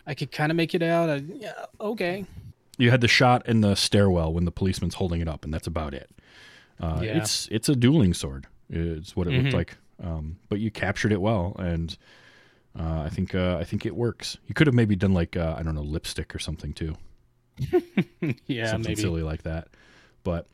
[0.07, 1.09] I could kind of make it out.
[1.09, 2.25] I, yeah, okay.
[2.77, 5.69] You had the shot in the stairwell when the policeman's holding it up, and that's
[5.69, 6.11] about it.
[6.81, 7.19] Uh, Yeah.
[7.19, 8.47] It's it's a dueling sword.
[8.69, 9.53] It's what it looked Mhm.
[9.55, 11.97] like, um, but you captured it well, and
[12.79, 14.37] uh, I think uh, I think it works.
[14.47, 16.95] You could have maybe done like uh, I don't know lipstick or something too.
[18.47, 19.01] Yeah, something maybe.
[19.01, 19.69] silly like that.
[20.25, 20.47] But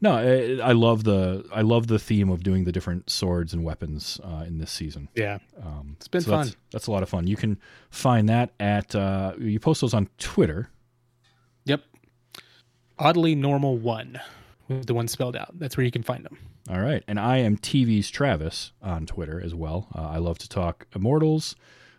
[0.00, 3.64] no, I, I love the I love the theme of doing the different swords and
[3.64, 5.08] weapons uh, in this season.
[5.14, 5.38] Yeah.
[5.62, 6.52] um, It's been so fun.
[6.72, 7.26] that's a lot of fun.
[7.26, 7.58] You can
[7.90, 10.68] find that at uh, you post those on Twitter.
[11.64, 11.82] Yep.
[12.98, 14.20] Oddly normal one
[14.68, 15.58] with the one spelled out.
[15.58, 16.36] That's where you can find them.
[16.70, 19.88] All right, and I am TV's Travis on Twitter as well.
[19.94, 21.56] Uh, I love to talk Immortals.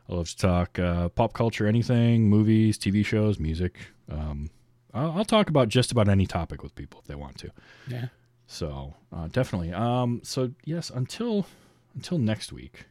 [0.09, 3.77] I love to talk uh, pop culture, anything, movies, TV shows, music.
[4.09, 4.49] Um,
[4.93, 7.51] I'll, I'll talk about just about any topic with people if they want to.
[7.87, 8.07] Yeah.
[8.47, 9.71] So uh, definitely.
[9.71, 11.45] Um, so yes, until
[11.93, 12.85] until next week,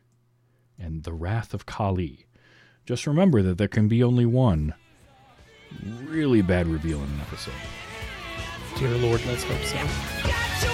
[0.79, 2.27] and the wrath of Kali.
[2.87, 4.75] Just remember that there can be only one
[6.05, 7.55] really bad reveal in an episode.
[8.79, 10.74] Dear Lord, let's hope so.